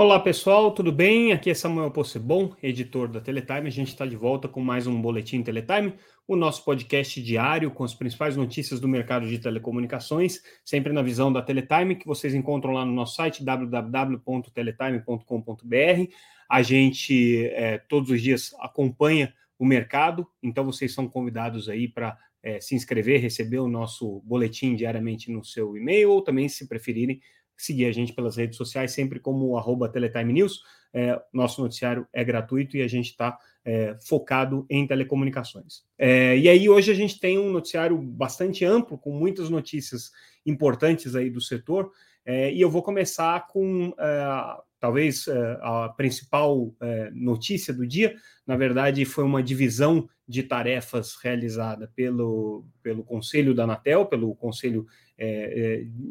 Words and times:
Olá 0.00 0.16
pessoal, 0.18 0.72
tudo 0.72 0.90
bem? 0.90 1.30
Aqui 1.30 1.50
é 1.50 1.54
Samuel 1.54 1.90
Possebon, 1.90 2.56
editor 2.62 3.06
da 3.06 3.20
Teletime. 3.20 3.68
A 3.68 3.70
gente 3.70 3.88
está 3.88 4.06
de 4.06 4.16
volta 4.16 4.48
com 4.48 4.58
mais 4.58 4.86
um 4.86 4.98
Boletim 4.98 5.42
Teletime, 5.42 5.92
o 6.26 6.34
nosso 6.34 6.64
podcast 6.64 7.22
diário 7.22 7.70
com 7.70 7.84
as 7.84 7.94
principais 7.94 8.34
notícias 8.34 8.80
do 8.80 8.88
mercado 8.88 9.28
de 9.28 9.38
telecomunicações, 9.38 10.40
sempre 10.64 10.94
na 10.94 11.02
visão 11.02 11.30
da 11.30 11.42
Teletime, 11.42 11.96
que 11.96 12.06
vocês 12.06 12.34
encontram 12.34 12.72
lá 12.72 12.82
no 12.82 12.94
nosso 12.94 13.16
site 13.16 13.44
www.teletime.com.br. 13.44 16.12
A 16.48 16.62
gente 16.62 17.44
é, 17.48 17.76
todos 17.76 18.08
os 18.08 18.22
dias 18.22 18.54
acompanha 18.58 19.34
o 19.58 19.66
mercado, 19.66 20.26
então 20.42 20.64
vocês 20.64 20.94
são 20.94 21.06
convidados 21.06 21.68
aí 21.68 21.86
para 21.86 22.16
é, 22.42 22.58
se 22.58 22.74
inscrever, 22.74 23.20
receber 23.20 23.58
o 23.58 23.68
nosso 23.68 24.22
boletim 24.24 24.74
diariamente 24.74 25.30
no 25.30 25.44
seu 25.44 25.76
e-mail, 25.76 26.10
ou 26.10 26.22
também, 26.22 26.48
se 26.48 26.66
preferirem, 26.66 27.20
seguir 27.60 27.86
a 27.86 27.92
gente 27.92 28.12
pelas 28.12 28.36
redes 28.36 28.56
sociais, 28.56 28.92
sempre 28.92 29.20
como 29.20 29.56
arroba 29.56 29.88
Teletime 29.88 30.32
News. 30.32 30.62
É, 30.92 31.20
nosso 31.32 31.62
noticiário 31.62 32.06
é 32.12 32.24
gratuito 32.24 32.76
e 32.76 32.82
a 32.82 32.88
gente 32.88 33.10
está 33.10 33.38
é, 33.64 33.96
focado 34.00 34.66
em 34.68 34.86
telecomunicações. 34.86 35.84
É, 35.98 36.36
e 36.36 36.48
aí 36.48 36.68
hoje 36.68 36.90
a 36.90 36.94
gente 36.94 37.20
tem 37.20 37.38
um 37.38 37.50
noticiário 37.50 37.96
bastante 37.96 38.64
amplo, 38.64 38.98
com 38.98 39.12
muitas 39.12 39.48
notícias 39.50 40.10
importantes 40.44 41.14
aí 41.14 41.30
do 41.30 41.40
setor, 41.40 41.90
é, 42.24 42.52
e 42.52 42.60
eu 42.60 42.70
vou 42.70 42.82
começar 42.82 43.46
com 43.48 43.94
é, 43.98 44.56
talvez 44.78 45.26
é, 45.28 45.58
a 45.62 45.88
principal 45.96 46.74
notícia 47.12 47.72
do 47.72 47.86
dia, 47.86 48.14
na 48.46 48.56
verdade 48.56 49.04
foi 49.04 49.24
uma 49.24 49.42
divisão 49.42 50.08
de 50.26 50.42
tarefas 50.42 51.16
realizada 51.22 51.90
pelo, 51.94 52.64
pelo 52.82 53.04
Conselho 53.04 53.54
da 53.54 53.64
Anatel, 53.64 54.06
pelo 54.06 54.34
Conselho 54.34 54.86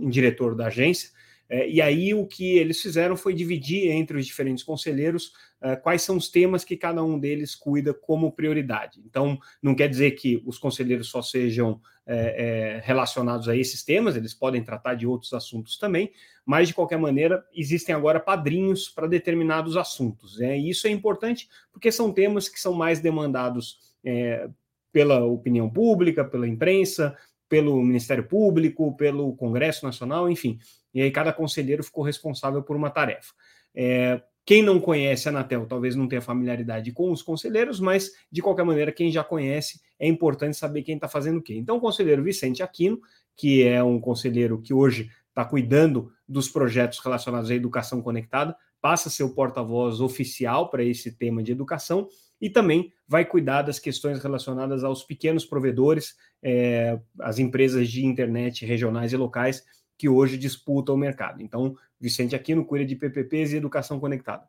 diretor 0.07 0.55
da 0.55 0.67
agência, 0.67 1.09
é, 1.49 1.67
e 1.67 1.81
aí 1.81 2.13
o 2.13 2.27
que 2.27 2.57
eles 2.57 2.79
fizeram 2.79 3.17
foi 3.17 3.33
dividir 3.33 3.89
entre 3.89 4.17
os 4.17 4.25
diferentes 4.25 4.63
conselheiros 4.63 5.33
é, 5.59 5.75
quais 5.75 6.03
são 6.03 6.15
os 6.15 6.29
temas 6.29 6.63
que 6.63 6.77
cada 6.77 7.03
um 7.03 7.19
deles 7.19 7.55
cuida 7.55 7.93
como 7.93 8.31
prioridade. 8.31 9.01
Então, 9.03 9.37
não 9.61 9.73
quer 9.73 9.89
dizer 9.89 10.11
que 10.11 10.41
os 10.45 10.59
conselheiros 10.59 11.09
só 11.09 11.21
sejam 11.21 11.81
é, 12.05 12.77
é 12.77 12.81
relacionados 12.83 13.49
a 13.49 13.55
esses 13.55 13.83
temas, 13.83 14.15
eles 14.15 14.33
podem 14.33 14.63
tratar 14.63 14.93
de 14.93 15.07
outros 15.07 15.33
assuntos 15.33 15.77
também, 15.77 16.11
mas 16.45 16.67
de 16.67 16.73
qualquer 16.73 16.97
maneira 16.97 17.43
existem 17.53 17.93
agora 17.93 18.19
padrinhos 18.19 18.87
para 18.87 19.07
determinados 19.07 19.75
assuntos. 19.75 20.37
Né? 20.37 20.57
E 20.59 20.69
isso 20.69 20.87
é 20.87 20.91
importante 20.91 21.49
porque 21.71 21.91
são 21.91 22.11
temas 22.11 22.47
que 22.47 22.59
são 22.59 22.73
mais 22.73 22.99
demandados 22.99 23.79
é, 24.03 24.47
pela 24.91 25.23
opinião 25.25 25.69
pública, 25.69 26.23
pela 26.23 26.47
imprensa, 26.47 27.15
pelo 27.47 27.81
Ministério 27.81 28.27
Público, 28.27 28.95
pelo 28.95 29.35
Congresso 29.35 29.83
Nacional, 29.83 30.29
enfim. 30.29 30.59
E 30.93 31.01
aí 31.01 31.11
cada 31.11 31.31
conselheiro 31.31 31.83
ficou 31.83 32.03
responsável 32.03 32.61
por 32.63 32.75
uma 32.75 32.89
tarefa. 32.89 33.33
É, 33.73 34.21
quem 34.45 34.63
não 34.63 34.79
conhece 34.79 35.27
a 35.27 35.31
Anatel 35.31 35.67
talvez 35.67 35.95
não 35.95 36.07
tenha 36.07 36.21
familiaridade 36.21 36.91
com 36.91 37.11
os 37.11 37.21
conselheiros, 37.21 37.79
mas 37.79 38.11
de 38.31 38.41
qualquer 38.41 38.65
maneira, 38.65 38.91
quem 38.91 39.11
já 39.11 39.23
conhece, 39.23 39.79
é 39.99 40.07
importante 40.07 40.57
saber 40.57 40.81
quem 40.81 40.95
está 40.95 41.07
fazendo 41.07 41.37
o 41.37 41.41
quê. 41.41 41.55
Então, 41.55 41.77
o 41.77 41.79
conselheiro 41.79 42.23
Vicente 42.23 42.63
Aquino, 42.63 42.99
que 43.35 43.63
é 43.63 43.83
um 43.83 43.99
conselheiro 43.99 44.59
que 44.59 44.73
hoje 44.73 45.09
está 45.27 45.45
cuidando 45.45 46.11
dos 46.27 46.49
projetos 46.49 46.99
relacionados 46.99 47.51
à 47.51 47.55
educação 47.55 48.01
conectada, 48.01 48.55
passa 48.81 49.09
a 49.09 49.11
ser 49.11 49.23
o 49.23 49.35
porta-voz 49.35 50.01
oficial 50.01 50.69
para 50.69 50.83
esse 50.83 51.11
tema 51.11 51.43
de 51.43 51.51
educação 51.51 52.07
e 52.41 52.49
também 52.49 52.91
vai 53.07 53.25
cuidar 53.25 53.61
das 53.61 53.79
questões 53.79 54.21
relacionadas 54.21 54.83
aos 54.83 55.03
pequenos 55.03 55.45
provedores, 55.45 56.15
é, 56.41 56.99
as 57.19 57.37
empresas 57.37 57.89
de 57.89 58.05
internet 58.05 58.65
regionais 58.65 59.13
e 59.13 59.17
locais 59.17 59.63
que 59.99 60.07
hoje 60.07 60.37
disputam 60.37 60.95
o 60.95 60.97
mercado. 60.97 61.43
Então, 61.43 61.75
Vicente 61.99 62.33
Aquino 62.33 62.63
cuida 62.63 62.85
de 62.85 62.95
PPPs 62.95 63.51
e 63.51 63.57
educação 63.57 63.99
conectada. 63.99 64.47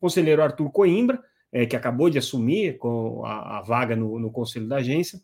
Conselheiro 0.00 0.40
Arthur 0.40 0.70
Coimbra, 0.70 1.20
é, 1.50 1.66
que 1.66 1.74
acabou 1.74 2.08
de 2.08 2.18
assumir 2.18 2.78
com 2.78 3.24
a, 3.26 3.58
a 3.58 3.62
vaga 3.62 3.96
no, 3.96 4.16
no 4.20 4.30
conselho 4.30 4.68
da 4.68 4.76
agência, 4.76 5.20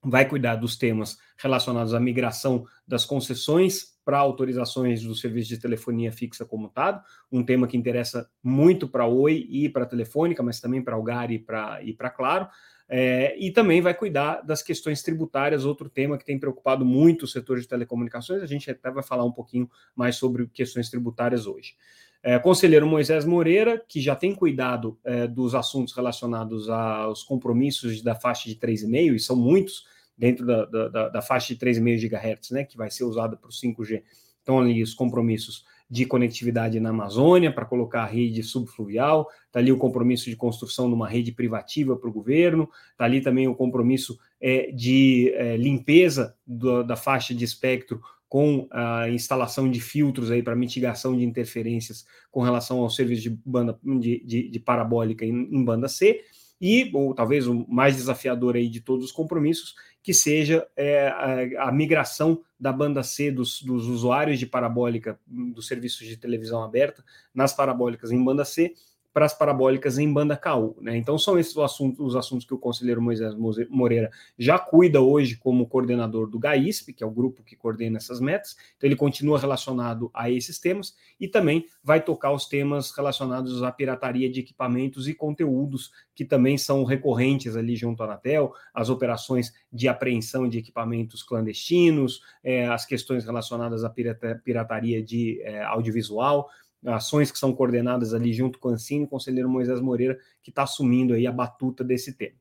vai 0.00 0.26
cuidar 0.26 0.54
dos 0.54 0.76
temas 0.76 1.18
relacionados 1.36 1.92
à 1.92 1.98
migração 1.98 2.64
das 2.86 3.04
concessões 3.04 3.98
para 4.04 4.18
autorizações 4.18 5.02
do 5.02 5.14
serviço 5.14 5.48
de 5.48 5.58
telefonia 5.58 6.12
fixa 6.12 6.44
comutado, 6.44 7.02
um 7.30 7.44
tema 7.44 7.66
que 7.66 7.76
interessa 7.76 8.30
muito 8.40 8.88
para 8.88 9.06
Oi 9.06 9.46
e 9.50 9.68
para 9.68 9.82
a 9.82 9.86
Telefônica, 9.86 10.42
mas 10.42 10.60
também 10.60 10.82
para 10.82 10.94
Algar 10.94 11.32
e 11.32 11.38
para 11.38 11.82
e 11.82 11.92
Claro. 12.16 12.48
É, 12.92 13.36
e 13.38 13.52
também 13.52 13.80
vai 13.80 13.94
cuidar 13.94 14.40
das 14.40 14.64
questões 14.64 15.00
tributárias, 15.00 15.64
outro 15.64 15.88
tema 15.88 16.18
que 16.18 16.24
tem 16.24 16.40
preocupado 16.40 16.84
muito 16.84 17.22
o 17.22 17.28
setor 17.28 17.60
de 17.60 17.68
telecomunicações. 17.68 18.42
A 18.42 18.46
gente 18.46 18.68
até 18.68 18.90
vai 18.90 19.04
falar 19.04 19.24
um 19.24 19.30
pouquinho 19.30 19.70
mais 19.94 20.16
sobre 20.16 20.48
questões 20.48 20.90
tributárias 20.90 21.46
hoje. 21.46 21.76
É, 22.20 22.36
conselheiro 22.40 22.88
Moisés 22.88 23.24
Moreira, 23.24 23.80
que 23.88 24.00
já 24.00 24.16
tem 24.16 24.34
cuidado 24.34 24.98
é, 25.04 25.28
dos 25.28 25.54
assuntos 25.54 25.94
relacionados 25.94 26.68
aos 26.68 27.22
compromissos 27.22 28.02
da 28.02 28.16
faixa 28.16 28.48
de 28.48 28.56
3,5, 28.56 29.14
e 29.14 29.20
são 29.20 29.36
muitos 29.36 29.86
dentro 30.18 30.44
da, 30.44 30.64
da, 30.64 31.08
da 31.08 31.22
faixa 31.22 31.54
de 31.54 31.60
3,5 31.60 32.08
GHz, 32.08 32.50
né, 32.50 32.64
que 32.64 32.76
vai 32.76 32.90
ser 32.90 33.04
usada 33.04 33.36
para 33.36 33.48
o 33.48 33.52
5G. 33.52 34.02
Então, 34.42 34.58
ali 34.58 34.82
os 34.82 34.94
compromissos 34.94 35.64
de 35.90 36.06
conectividade 36.06 36.78
na 36.78 36.90
Amazônia 36.90 37.52
para 37.52 37.64
colocar 37.64 38.02
a 38.02 38.06
rede 38.06 38.42
subfluvial, 38.42 39.28
está 39.46 39.58
ali 39.58 39.72
o 39.72 39.76
compromisso 39.76 40.30
de 40.30 40.36
construção 40.36 40.88
de 40.88 40.94
uma 40.94 41.08
rede 41.08 41.32
privativa 41.32 41.96
para 41.96 42.08
o 42.08 42.12
governo, 42.12 42.70
está 42.92 43.04
ali 43.04 43.20
também 43.20 43.48
o 43.48 43.54
compromisso 43.54 44.16
é, 44.40 44.70
de 44.70 45.32
é, 45.34 45.56
limpeza 45.56 46.36
do, 46.46 46.84
da 46.84 46.94
faixa 46.94 47.34
de 47.34 47.44
espectro 47.44 48.00
com 48.28 48.68
a 48.70 49.10
instalação 49.10 49.68
de 49.68 49.80
filtros 49.80 50.30
aí 50.30 50.40
para 50.40 50.54
mitigação 50.54 51.16
de 51.16 51.24
interferências 51.24 52.06
com 52.30 52.42
relação 52.42 52.78
ao 52.78 52.88
serviço 52.88 53.22
de 53.22 53.30
banda 53.44 53.76
de, 53.82 54.22
de, 54.24 54.48
de 54.48 54.60
parabólica 54.60 55.24
em, 55.24 55.48
em, 55.52 55.64
banda 55.64 55.88
C 55.88 56.22
e 56.60 56.90
ou 56.92 57.14
talvez 57.14 57.46
o 57.46 57.66
mais 57.68 57.96
desafiador 57.96 58.54
aí 58.54 58.68
de 58.68 58.80
todos 58.80 59.06
os 59.06 59.12
compromissos 59.12 59.74
que 60.02 60.12
seja 60.14 60.66
é, 60.76 61.08
a, 61.08 61.68
a, 61.68 61.72
migração 61.72 62.42
da 62.58 62.72
banda 62.72 63.02
C 63.02 63.30
dos, 63.30 63.62
dos 63.62 63.86
usuários 63.86 64.38
de 64.38 64.46
parabólica 64.46 65.18
dos 65.26 65.66
serviços 65.66 66.06
de 66.06 66.16
televisão 66.16 66.62
aberta 66.62 67.04
nas 67.34 67.52
parabólicas 67.52 68.10
em 68.10 68.22
banda 68.22 68.44
C 68.44 68.74
para 69.12 69.26
as 69.26 69.36
parabólicas 69.36 69.98
em 69.98 70.12
banda 70.12 70.36
KU. 70.36 70.76
Né? 70.80 70.96
Então, 70.96 71.18
são 71.18 71.38
esses 71.38 71.56
os 71.56 71.62
assuntos, 71.62 72.00
os 72.00 72.16
assuntos 72.16 72.46
que 72.46 72.54
o 72.54 72.58
conselheiro 72.58 73.02
Moisés 73.02 73.34
Moreira 73.68 74.10
já 74.38 74.58
cuida 74.58 75.00
hoje 75.00 75.36
como 75.36 75.66
coordenador 75.66 76.28
do 76.28 76.38
GAISP, 76.38 76.92
que 76.92 77.02
é 77.02 77.06
o 77.06 77.10
grupo 77.10 77.42
que 77.42 77.56
coordena 77.56 77.96
essas 77.96 78.20
metas. 78.20 78.56
Então, 78.76 78.86
ele 78.86 78.96
continua 78.96 79.38
relacionado 79.38 80.10
a 80.14 80.30
esses 80.30 80.58
temas 80.58 80.94
e 81.18 81.26
também 81.26 81.66
vai 81.82 82.00
tocar 82.00 82.32
os 82.32 82.46
temas 82.46 82.92
relacionados 82.92 83.62
à 83.62 83.72
pirataria 83.72 84.30
de 84.30 84.40
equipamentos 84.40 85.08
e 85.08 85.14
conteúdos, 85.14 85.90
que 86.14 86.24
também 86.24 86.56
são 86.56 86.84
recorrentes 86.84 87.56
ali 87.56 87.74
junto 87.74 88.02
à 88.02 88.06
Anatel, 88.06 88.52
as 88.72 88.90
operações 88.90 89.52
de 89.72 89.88
apreensão 89.88 90.48
de 90.48 90.58
equipamentos 90.58 91.22
clandestinos, 91.22 92.20
é, 92.44 92.66
as 92.68 92.84
questões 92.86 93.24
relacionadas 93.24 93.84
à 93.84 93.90
pirataria 93.90 95.02
de 95.02 95.40
é, 95.42 95.62
audiovisual 95.64 96.48
ações 96.86 97.30
que 97.30 97.38
são 97.38 97.52
coordenadas 97.52 98.14
ali 98.14 98.32
junto 98.32 98.58
com 98.58 98.68
o 98.68 98.72
Ancine, 98.72 99.04
o 99.04 99.08
conselheiro 99.08 99.48
Moisés 99.48 99.80
Moreira, 99.80 100.18
que 100.42 100.50
está 100.50 100.62
assumindo 100.62 101.14
aí 101.14 101.26
a 101.26 101.32
batuta 101.32 101.84
desse 101.84 102.14
tema. 102.14 102.36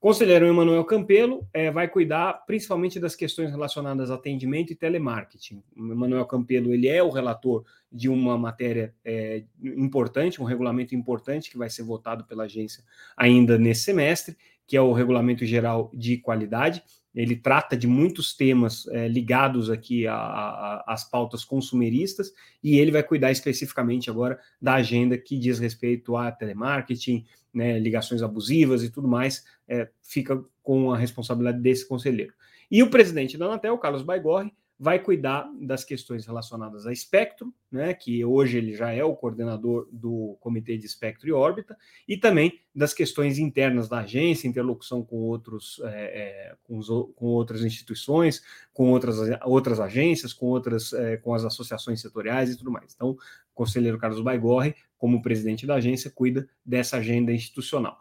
O 0.00 0.08
conselheiro 0.08 0.46
Emanuel 0.46 0.82
Campelo 0.86 1.46
é, 1.52 1.70
vai 1.70 1.86
cuidar 1.86 2.32
principalmente 2.46 2.98
das 2.98 3.14
questões 3.14 3.50
relacionadas 3.50 4.10
a 4.10 4.14
atendimento 4.14 4.72
e 4.72 4.74
telemarketing. 4.74 5.62
O 5.76 5.92
Emanuel 5.92 6.24
Campelo 6.24 6.72
ele 6.72 6.88
é 6.88 7.02
o 7.02 7.10
relator 7.10 7.64
de 7.92 8.08
uma 8.08 8.38
matéria 8.38 8.94
é, 9.04 9.44
importante, 9.62 10.40
um 10.40 10.46
regulamento 10.46 10.94
importante 10.94 11.50
que 11.50 11.58
vai 11.58 11.68
ser 11.68 11.82
votado 11.82 12.24
pela 12.24 12.44
agência 12.44 12.82
ainda 13.14 13.58
nesse 13.58 13.82
semestre, 13.82 14.38
que 14.66 14.74
é 14.74 14.80
o 14.80 14.92
Regulamento 14.92 15.44
Geral 15.44 15.90
de 15.92 16.16
Qualidade 16.16 16.82
ele 17.14 17.36
trata 17.36 17.76
de 17.76 17.86
muitos 17.86 18.34
temas 18.34 18.86
é, 18.88 19.08
ligados 19.08 19.68
aqui 19.68 20.06
às 20.06 21.08
pautas 21.08 21.44
consumeristas 21.44 22.32
e 22.62 22.78
ele 22.78 22.92
vai 22.92 23.02
cuidar 23.02 23.30
especificamente 23.30 24.08
agora 24.08 24.38
da 24.60 24.74
agenda 24.74 25.18
que 25.18 25.38
diz 25.38 25.58
respeito 25.58 26.16
a 26.16 26.30
telemarketing, 26.30 27.24
né, 27.52 27.78
ligações 27.78 28.22
abusivas 28.22 28.84
e 28.84 28.90
tudo 28.90 29.08
mais, 29.08 29.44
é, 29.66 29.88
fica 30.02 30.42
com 30.62 30.92
a 30.92 30.98
responsabilidade 30.98 31.60
desse 31.60 31.86
conselheiro. 31.86 32.32
E 32.70 32.82
o 32.82 32.90
presidente 32.90 33.36
da 33.36 33.46
Anatel, 33.46 33.76
Carlos 33.78 34.02
Baigorre, 34.02 34.52
vai 34.80 34.98
cuidar 34.98 35.46
das 35.60 35.84
questões 35.84 36.24
relacionadas 36.24 36.86
a 36.86 36.92
espectro, 36.92 37.52
né, 37.70 37.92
que 37.92 38.24
hoje 38.24 38.56
ele 38.56 38.74
já 38.74 38.90
é 38.90 39.04
o 39.04 39.14
coordenador 39.14 39.86
do 39.92 40.38
Comitê 40.40 40.78
de 40.78 40.86
Espectro 40.86 41.28
e 41.28 41.32
Órbita, 41.32 41.76
e 42.08 42.16
também 42.16 42.58
das 42.74 42.94
questões 42.94 43.38
internas 43.38 43.90
da 43.90 43.98
agência, 43.98 44.48
interlocução 44.48 45.04
com 45.04 45.16
outros, 45.16 45.82
é, 45.84 46.56
com, 46.62 46.78
os, 46.78 46.88
com, 47.14 47.26
outras 47.26 47.62
instituições, 47.62 48.42
com 48.72 48.90
outras, 48.90 49.18
outras 49.44 49.78
agências, 49.78 50.32
com 50.32 50.46
outras, 50.46 50.94
é, 50.94 51.18
com 51.18 51.34
as 51.34 51.44
associações 51.44 52.00
setoriais 52.00 52.50
e 52.50 52.56
tudo 52.56 52.70
mais. 52.70 52.94
Então, 52.94 53.10
o 53.10 53.18
conselheiro 53.52 53.98
Carlos 53.98 54.22
Baigorre, 54.22 54.74
como 54.96 55.20
presidente 55.20 55.66
da 55.66 55.74
agência, 55.74 56.10
cuida 56.10 56.48
dessa 56.64 56.96
agenda 56.96 57.30
institucional. 57.32 57.98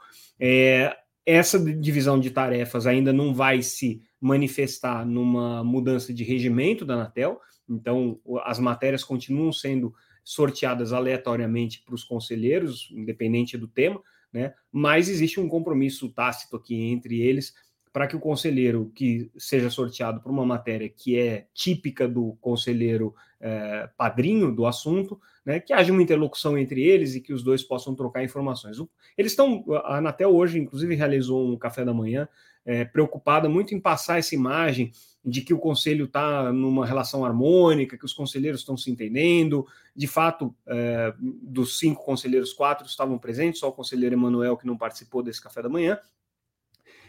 Essa 1.25 1.59
divisão 1.59 2.17
de 2.17 2.31
tarefas 2.31 2.87
ainda 2.87 3.11
não 3.11 3.33
vai 3.33 3.61
se 3.61 4.01
manifestar 4.19 5.06
numa 5.06 5.63
mudança 5.63 6.13
de 6.13 6.24
regimento 6.24 6.86
da 6.86 6.95
Anatel, 6.95 7.39
então 7.68 8.19
as 8.44 8.60
matérias 8.60 9.04
continuam 9.04 9.51
sendo 9.51 9.94
sorteadas 10.24 10.94
aleatoriamente 10.94 11.81
para 11.83 11.95
os 11.95 12.04
conselheiros, 12.04 12.89
independente 12.92 13.57
do 13.57 13.68
tema, 13.68 14.01
né? 14.31 14.54
Mas 14.71 15.10
existe 15.10 15.39
um 15.39 15.48
compromisso 15.48 16.10
tácito 16.10 16.56
aqui 16.56 16.75
entre 16.75 17.19
eles 17.21 17.54
para 17.92 18.07
que 18.07 18.16
o 18.16 18.19
conselheiro 18.19 18.92
que 18.94 19.31
seja 19.38 19.69
sorteado 19.69 20.22
por 20.22 20.31
uma 20.31 20.45
matéria 20.45 20.88
que 20.88 21.18
é 21.18 21.48
típica 21.54 22.07
do 22.07 22.38
conselheiro 22.39 23.15
é, 23.39 23.89
padrinho 23.97 24.53
do 24.53 24.65
assunto, 24.65 25.19
né, 25.45 25.59
que 25.59 25.74
haja 25.74 25.91
uma 25.91 26.01
interlocução 26.01 26.57
entre 26.57 26.81
eles 26.81 27.15
e 27.15 27.21
que 27.21 27.33
os 27.33 27.44
dois 27.44 27.63
possam 27.63 27.95
trocar 27.95 28.24
informações. 28.24 28.77
Eles 29.18 29.31
estão, 29.31 29.63
a 29.86 29.97
Anatel 29.97 30.36
hoje, 30.36 30.59
inclusive, 30.59 30.95
realizou 30.95 31.47
um 31.47 31.57
café 31.57 31.86
da 31.86 31.94
manhã 31.94 32.27
é, 32.65 32.86
preocupada 32.86 33.50
muito 33.50 33.74
em 33.74 33.80
passar 33.80 34.19
essa 34.19 34.36
imagem 34.36 34.91
de 35.24 35.41
que 35.41 35.53
o 35.53 35.59
conselho 35.59 36.06
está 36.06 36.51
numa 36.51 36.86
relação 36.86 37.25
harmônica, 37.25 37.97
que 37.97 38.06
os 38.06 38.13
conselheiros 38.13 38.62
estão 38.62 38.77
se 38.77 38.89
entendendo. 38.91 39.65
De 39.95 40.07
fato, 40.07 40.56
é, 40.68 41.13
dos 41.19 41.77
cinco 41.77 42.03
conselheiros, 42.06 42.53
quatro 42.53 42.86
estavam 42.86 43.18
presentes, 43.18 43.59
só 43.59 43.69
o 43.69 43.74
conselheiro 43.74 44.15
Emanuel 44.15 44.57
que 44.57 44.68
não 44.68 44.77
participou 44.77 45.24
desse 45.24 45.41
café 45.41 45.62
da 45.62 45.69
manhã. 45.69 46.00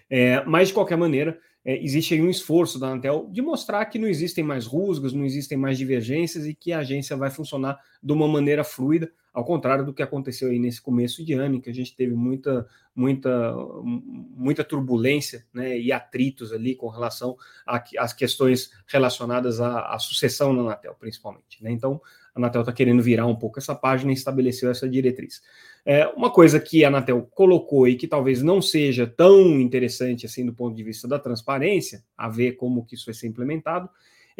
É, 0.08 0.44
mas, 0.44 0.68
de 0.68 0.74
qualquer 0.74 0.96
maneira, 0.96 1.38
é, 1.64 1.82
existe 1.82 2.14
aí 2.14 2.22
um 2.22 2.30
esforço 2.30 2.78
da 2.78 2.88
Anatel 2.88 3.28
de 3.30 3.42
mostrar 3.42 3.84
que 3.86 3.98
não 3.98 4.08
existem 4.08 4.42
mais 4.42 4.66
rusgas, 4.66 5.12
não 5.12 5.24
existem 5.24 5.58
mais 5.58 5.76
divergências 5.76 6.46
e 6.46 6.54
que 6.54 6.72
a 6.72 6.78
agência 6.78 7.16
vai 7.16 7.30
funcionar 7.30 7.78
de 8.02 8.12
uma 8.12 8.26
maneira 8.26 8.64
fluida, 8.64 9.12
ao 9.32 9.44
contrário 9.44 9.84
do 9.84 9.92
que 9.92 10.02
aconteceu 10.02 10.48
aí 10.48 10.58
nesse 10.58 10.80
começo 10.80 11.24
de 11.24 11.34
ano, 11.34 11.56
em 11.56 11.60
que 11.60 11.70
a 11.70 11.74
gente 11.74 11.94
teve 11.94 12.14
muita, 12.14 12.66
muita, 12.94 13.54
muita 13.84 14.64
turbulência 14.64 15.46
né, 15.52 15.78
e 15.78 15.92
atritos 15.92 16.52
ali 16.52 16.74
com 16.74 16.88
relação 16.88 17.36
às 17.66 18.12
questões 18.12 18.72
relacionadas 18.86 19.60
à, 19.60 19.94
à, 19.94 19.98
sucessão 19.98 20.52
na 20.52 20.62
Anatel, 20.62 20.96
principalmente. 20.98 21.62
Né? 21.62 21.70
Então, 21.70 22.00
a 22.34 22.38
Anatel 22.38 22.62
está 22.62 22.72
querendo 22.72 23.02
virar 23.02 23.26
um 23.26 23.36
pouco 23.36 23.58
essa 23.58 23.74
página 23.74 24.10
e 24.10 24.14
estabeleceu 24.14 24.70
essa 24.70 24.88
diretriz. 24.88 25.42
É, 25.84 26.06
uma 26.08 26.30
coisa 26.30 26.60
que 26.60 26.84
a 26.84 26.88
Anatel 26.88 27.28
colocou 27.34 27.88
e 27.88 27.96
que 27.96 28.06
talvez 28.06 28.42
não 28.42 28.60
seja 28.60 29.06
tão 29.06 29.60
interessante 29.60 30.26
assim 30.26 30.44
do 30.44 30.52
ponto 30.52 30.76
de 30.76 30.82
vista 30.82 31.08
da 31.08 31.18
transparência, 31.18 32.04
a 32.16 32.28
ver 32.28 32.52
como 32.52 32.84
que 32.84 32.94
isso 32.94 33.06
vai 33.06 33.14
ser 33.14 33.26
implementado, 33.26 33.88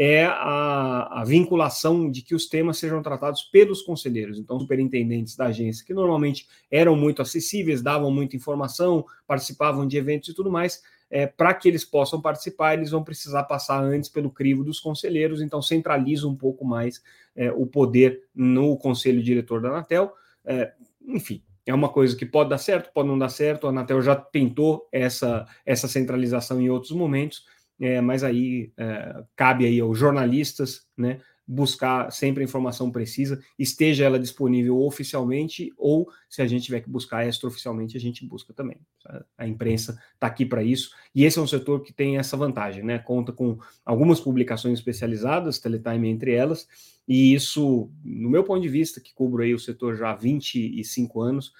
é 0.03 0.25
a, 0.25 1.21
a, 1.21 1.25
vinculação 1.25 2.11
de 2.11 2.23
que 2.23 2.35
os 2.35 2.49
temas 2.49 2.79
sejam 2.79 3.03
tratados 3.03 3.43
pelos 3.43 3.83
conselheiros. 3.83 4.39
Então, 4.39 4.59
superintendentes 4.59 5.37
da 5.37 5.47
agência, 5.47 5.85
que 5.85 5.93
normalmente 5.93 6.47
eram 6.71 6.97
muito 6.97 7.21
acessíveis, 7.21 7.83
davam 7.83 8.11
muita 8.11 8.35
informação, 8.35 9.05
participavam 9.27 9.87
de 9.87 9.99
eventos 9.99 10.31
e 10.31 10.35
tudo 10.35 10.51
mais, 10.51 10.83
é, 11.11 11.27
para 11.27 11.53
que 11.53 11.69
eles 11.69 11.85
possam 11.85 12.21
participar, 12.21 12.75
eles 12.75 12.91
vão 12.91 13.03
precisar 13.03 13.43
passar 13.43 13.83
antes 13.83 14.09
pelo 14.09 14.31
crivo 14.31 14.63
dos 14.63 14.79
conselheiros, 14.79 15.43
então 15.43 15.61
centraliza 15.61 16.29
um 16.29 16.37
pouco 16.37 16.65
mais 16.65 17.03
é, 17.35 17.51
o 17.51 17.67
poder 17.67 18.23
no 18.35 18.77
conselho 18.77 19.23
diretor 19.23 19.61
da 19.61 19.69
Anatel. 19.71 20.13
É, 20.45 20.73
enfim, 21.05 21.43
é 21.67 21.75
uma 21.75 21.89
coisa 21.89 22.17
que 22.17 22.25
pode 22.25 22.51
dar 22.51 22.59
certo, 22.59 22.93
pode 22.93 23.09
não 23.09 23.19
dar 23.19 23.29
certo. 23.29 23.67
A 23.67 23.71
Anatel 23.71 24.01
já 24.01 24.15
tentou 24.15 24.89
essa, 24.93 25.47
essa 25.67 25.89
centralização 25.89 26.61
em 26.61 26.71
outros 26.71 26.93
momentos, 26.93 27.45
é, 27.81 28.01
mas 28.01 28.23
aí 28.23 28.73
é, 28.77 29.25
cabe 29.35 29.67
aí 29.67 29.81
aos 29.81 29.99
jornalistas, 29.99 30.87
né, 30.97 31.19
buscar 31.53 32.13
sempre 32.13 32.43
a 32.43 32.45
informação 32.45 32.93
precisa, 32.93 33.43
esteja 33.59 34.05
ela 34.05 34.21
disponível 34.21 34.81
oficialmente 34.83 35.73
ou 35.77 36.09
se 36.29 36.41
a 36.41 36.47
gente 36.47 36.63
tiver 36.63 36.81
que 36.81 36.89
buscar 36.89 37.27
extraoficialmente, 37.27 37.97
a 37.97 38.01
gente 38.01 38.25
busca 38.25 38.55
também. 38.55 38.81
A 39.37 39.49
imprensa 39.49 40.01
está 40.15 40.29
aqui 40.29 40.47
para 40.47 40.63
isso 40.63 40.93
e 41.13 41.25
esse 41.25 41.41
é 41.41 41.43
um 41.43 41.49
setor 41.49 41.83
que 41.83 41.93
tem 41.93 42.19
essa 42.19 42.37
vantagem, 42.37 42.85
né? 42.85 43.01
Conta 43.01 43.33
com 43.33 43.59
algumas 43.85 44.21
publicações 44.21 44.79
especializadas, 44.79 45.59
Teletime 45.59 46.09
entre 46.09 46.33
elas, 46.33 46.69
e 47.09 47.35
isso, 47.35 47.91
no 48.05 48.31
meu 48.31 48.45
ponto 48.45 48.63
de 48.63 48.69
vista, 48.69 49.01
que 49.01 49.13
cubro 49.13 49.43
aí 49.43 49.53
o 49.53 49.59
setor 49.59 49.97
já 49.97 50.13
há 50.13 50.15
25 50.15 51.21
anos, 51.21 51.53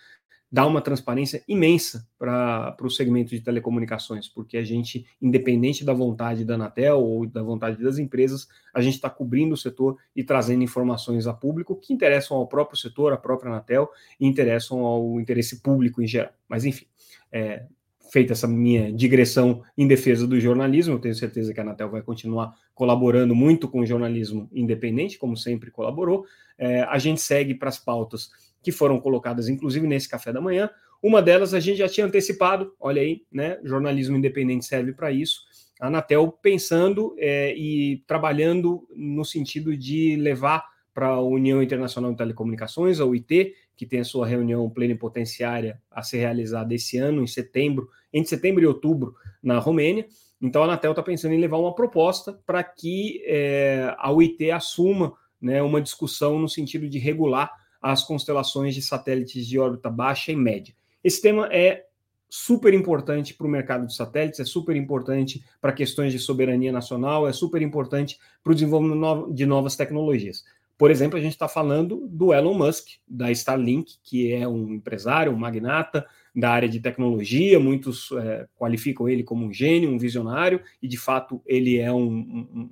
dá 0.51 0.67
uma 0.67 0.81
transparência 0.81 1.45
imensa 1.47 2.09
para 2.19 2.77
o 2.83 2.91
segmento 2.91 3.31
de 3.31 3.41
telecomunicações, 3.41 4.29
porque 4.29 4.57
a 4.57 4.65
gente, 4.65 5.07
independente 5.23 5.85
da 5.85 5.93
vontade 5.93 6.45
da 6.45 6.55
Anatel 6.55 6.99
ou 6.99 7.27
da 7.27 7.43
vontade 7.43 7.83
das 7.83 7.99
empresas, 7.99 8.49
a 8.75 8.81
gente 8.81 8.95
está 8.95 9.09
cobrindo 9.09 9.55
o 9.55 9.57
setor 9.57 9.97
e 10.15 10.25
trazendo 10.25 10.65
informações 10.65 11.27
a 11.27 11.33
público 11.33 11.77
que 11.77 11.93
interessam 11.93 12.37
ao 12.37 12.49
próprio 12.49 12.77
setor, 12.79 13.13
à 13.13 13.17
própria 13.17 13.51
Anatel, 13.51 13.89
e 14.19 14.27
interessam 14.27 14.81
ao 14.81 15.21
interesse 15.21 15.63
público 15.63 16.03
em 16.03 16.07
geral. 16.07 16.33
Mas, 16.49 16.65
enfim, 16.65 16.87
é, 17.31 17.67
feita 18.11 18.33
essa 18.33 18.49
minha 18.49 18.93
digressão 18.93 19.63
em 19.79 19.87
defesa 19.87 20.27
do 20.27 20.41
jornalismo, 20.41 20.95
eu 20.95 20.99
tenho 20.99 21.15
certeza 21.15 21.55
que 21.55 21.61
a 21.61 21.63
Anatel 21.63 21.89
vai 21.89 22.03
continuar 22.03 22.57
colaborando 22.75 23.35
muito 23.37 23.69
com 23.69 23.81
o 23.81 23.87
jornalismo 23.87 24.49
independente, 24.53 25.17
como 25.17 25.37
sempre 25.37 25.71
colaborou. 25.71 26.27
É, 26.59 26.83
a 26.83 26.99
gente 26.99 27.21
segue 27.21 27.55
para 27.55 27.69
as 27.69 27.79
pautas 27.79 28.31
que 28.63 28.73
foram 28.73 29.01
colocadas, 29.01 29.49
inclusive, 29.49 29.87
nesse 29.87 30.09
café 30.09 30.33
da 30.33 30.41
manhã. 30.41 30.71
Uma 31.03 31.23
delas 31.23 31.55
a 31.55 31.61
gente 31.61 31.79
já 31.79 31.89
tinha 31.89 32.07
antecipado, 32.07 32.75
olha 32.79 33.01
aí, 33.01 33.23
né? 33.33 33.59
Jornalismo 33.65 34.17
independente 34.17 34.67
serve 34.67 34.93
para 34.93 35.11
isso. 35.11 35.41
A 35.81 35.87
Anatel 35.87 36.31
pensando 36.43 37.15
é, 37.19 37.55
e 37.57 38.05
trabalhando 38.07 38.87
no 38.95 39.25
sentido 39.25 39.75
de 39.75 40.17
levar 40.17 40.63
para 40.93 41.07
a 41.07 41.23
União 41.23 41.63
Internacional 41.63 42.11
de 42.11 42.19
Telecomunicações, 42.19 43.01
a 43.01 43.07
UIT, 43.07 43.55
que 43.75 43.87
tem 43.87 44.01
a 44.01 44.05
sua 44.05 44.27
reunião 44.27 44.69
plenipotenciária 44.69 45.81
a 45.91 46.03
ser 46.03 46.19
realizada 46.19 46.75
esse 46.75 46.99
ano, 46.99 47.23
em 47.23 47.27
setembro, 47.27 47.89
entre 48.13 48.29
setembro 48.29 48.63
e 48.63 48.67
outubro, 48.67 49.15
na 49.43 49.59
Romênia. 49.59 50.07
Então 50.43 50.61
a 50.61 50.65
Anatel 50.67 50.93
está 50.93 51.03
pensando 51.03 51.33
em 51.33 51.41
levar 51.41 51.57
uma 51.57 51.75
proposta 51.75 52.39
para 52.45 52.63
que 52.63 53.23
é, 53.25 53.95
a 53.97 54.13
UIT 54.13 54.51
assuma 54.51 55.15
né, 55.41 55.63
uma 55.63 55.81
discussão 55.81 56.39
no 56.39 56.49
sentido 56.49 56.87
de 56.89 56.99
regular 56.99 57.51
as 57.81 58.05
constelações 58.05 58.75
de 58.75 58.83
satélites 58.83 59.47
de 59.47 59.59
órbita 59.59 59.91
baixa 59.91 60.33
e 60.33 60.37
média. 60.37 60.75
Esse 61.03 61.23
tema 61.23 61.49
é 61.51 61.87
super 62.29 62.73
importante 62.73 63.35
para 63.35 63.47
o 63.47 63.51
mercado 63.51 63.87
de 63.87 63.95
satélites, 63.95 64.39
é 64.39 64.45
super 64.45 64.77
importante 64.77 65.45
para 65.61 65.73
questões 65.73 66.13
de 66.13 66.19
soberania 66.19 66.71
nacional, 66.71 67.27
é 67.27 67.33
super 67.33 67.61
importante 67.61 68.19
para 68.43 68.53
o 68.53 68.55
desenvolvimento 68.55 69.33
de 69.33 69.45
novas 69.45 69.75
tecnologias. 69.75 70.45
Por 70.79 70.91
exemplo, 70.91 71.19
a 71.19 71.21
gente 71.21 71.33
está 71.33 71.47
falando 71.47 72.09
do 72.09 72.33
Elon 72.33 72.55
Musk, 72.55 72.93
da 73.07 73.31
Starlink, 73.31 73.97
que 74.03 74.33
é 74.33 74.49
um 74.49 74.73
empresário, 74.73 75.31
um 75.31 75.37
magnata 75.37 76.07
da 76.35 76.51
área 76.51 76.69
de 76.69 76.81
tecnologia, 76.81 77.61
muitos 77.61 78.11
é, 78.13 78.47
qualificam 78.57 79.07
ele 79.07 79.23
como 79.23 79.45
um 79.45 79.53
gênio, 79.53 79.91
um 79.91 79.99
visionário, 79.99 80.63
e 80.81 80.89
de 80.89 80.97
fato 80.97 81.43
ele 81.45 81.77
é 81.79 81.93
um, 81.93 82.09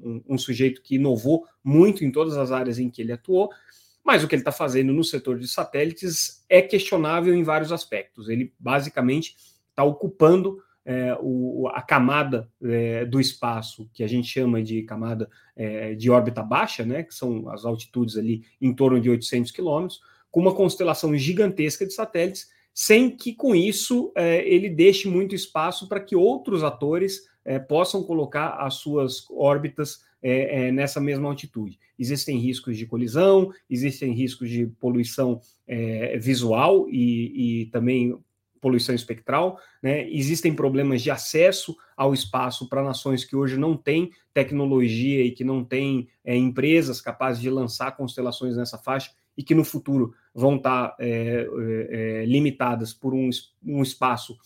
um, 0.03 0.23
um 0.27 0.38
sujeito 0.38 0.81
que 0.81 0.95
inovou 0.95 1.45
muito 1.62 2.03
em 2.05 2.11
todas 2.11 2.37
as 2.38 2.50
áreas 2.50 2.79
em 2.79 2.88
que 2.88 3.03
ele 3.03 3.12
atuou, 3.12 3.50
mas 4.09 4.25
o 4.25 4.27
que 4.27 4.35
ele 4.35 4.41
está 4.41 4.50
fazendo 4.50 4.91
no 4.91 5.05
setor 5.05 5.38
de 5.38 5.47
satélites 5.47 6.43
é 6.49 6.62
questionável 6.62 7.35
em 7.35 7.43
vários 7.43 7.71
aspectos. 7.71 8.31
Ele 8.31 8.55
basicamente 8.59 9.37
está 9.69 9.85
ocupando 9.85 10.62
é, 10.83 11.15
o, 11.21 11.69
a 11.75 11.83
camada 11.83 12.50
é, 12.62 13.05
do 13.05 13.21
espaço 13.21 13.87
que 13.93 14.03
a 14.03 14.07
gente 14.07 14.27
chama 14.27 14.62
de 14.62 14.83
camada 14.85 15.29
é, 15.55 15.95
de 15.95 16.11
órbita 16.11 16.43
baixa, 16.43 16.87
né, 16.87 17.03
que 17.03 17.15
são 17.15 17.50
as 17.50 17.67
altitudes 17.67 18.17
ali 18.17 18.45
em 18.59 18.73
torno 18.73 18.99
de 18.99 19.11
800 19.11 19.53
quilômetros, 19.53 20.00
com 20.31 20.41
uma 20.41 20.55
constelação 20.55 21.15
gigantesca 21.15 21.85
de 21.85 21.93
satélites, 21.93 22.49
sem 22.73 23.15
que 23.15 23.35
com 23.35 23.55
isso 23.55 24.11
é, 24.17 24.38
ele 24.49 24.71
deixe 24.71 25.07
muito 25.07 25.35
espaço 25.35 25.87
para 25.87 26.00
que 26.00 26.17
outros 26.17 26.65
atores 26.65 27.29
é, 27.45 27.59
possam 27.59 28.03
colocar 28.03 28.53
as 28.53 28.77
suas 28.77 29.29
órbitas 29.31 30.00
é, 30.23 30.67
é, 30.67 30.73
nessa 30.73 31.01
mesma 31.01 31.29
altitude. 31.29 31.79
Existem 31.99 32.39
riscos 32.39 32.77
de 32.77 32.87
colisão, 32.87 33.53
existem 33.69 34.13
riscos 34.13 34.51
de 34.51 34.67
poluição 34.67 35.41
é, 35.67 36.19
visual 36.19 36.89
e, 36.89 37.63
e, 37.63 37.67
também 37.67 38.19
poluição 38.61 38.95
espectral, 38.95 39.59
né? 39.81 40.11
existem 40.11 40.53
problemas 40.53 41.01
de 41.03 41.11
acesso 41.13 41.77
ao 41.97 42.13
espaço 42.13 42.69
para 42.69 42.83
nações 42.83 43.25
que 43.25 43.37
hoje 43.37 43.57
não 43.57 43.77
têm 43.77 44.11
tecnologia 44.35 45.25
e 45.25 45.31
que 45.31 45.45
não 45.45 45.65
têm 45.65 46.09
é, 46.25 46.37
empresas 46.37 47.01
capazes 47.01 47.41
de 47.41 47.49
lançar 47.49 47.97
constelações 47.97 48.57
nessa 48.57 48.77
faixa 48.77 49.13
e 49.37 49.45
que 49.45 49.55
no 49.55 49.65
futuro 49.65 50.13
vão 50.35 50.57
estar 50.57 50.97
é, 50.99 51.47
é, 51.91 52.25
limitadas 52.27 52.93
por 52.93 53.15
um, 53.15 53.31
um 53.65 53.83
espaço 53.83 54.37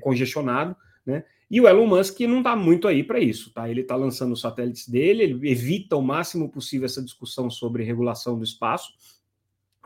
congestionado. 0.00 0.74
Né? 1.04 1.24
E 1.50 1.60
o 1.60 1.68
Elon 1.68 1.86
Musk 1.86 2.20
não 2.20 2.38
está 2.38 2.56
muito 2.56 2.88
aí 2.88 3.04
para 3.04 3.20
isso, 3.20 3.52
tá? 3.52 3.68
Ele 3.68 3.82
está 3.82 3.96
lançando 3.96 4.32
os 4.32 4.40
satélites 4.40 4.88
dele, 4.88 5.22
ele 5.22 5.50
evita 5.50 5.96
o 5.96 6.02
máximo 6.02 6.48
possível 6.48 6.86
essa 6.86 7.02
discussão 7.02 7.50
sobre 7.50 7.84
regulação 7.84 8.36
do 8.36 8.44
espaço. 8.44 8.92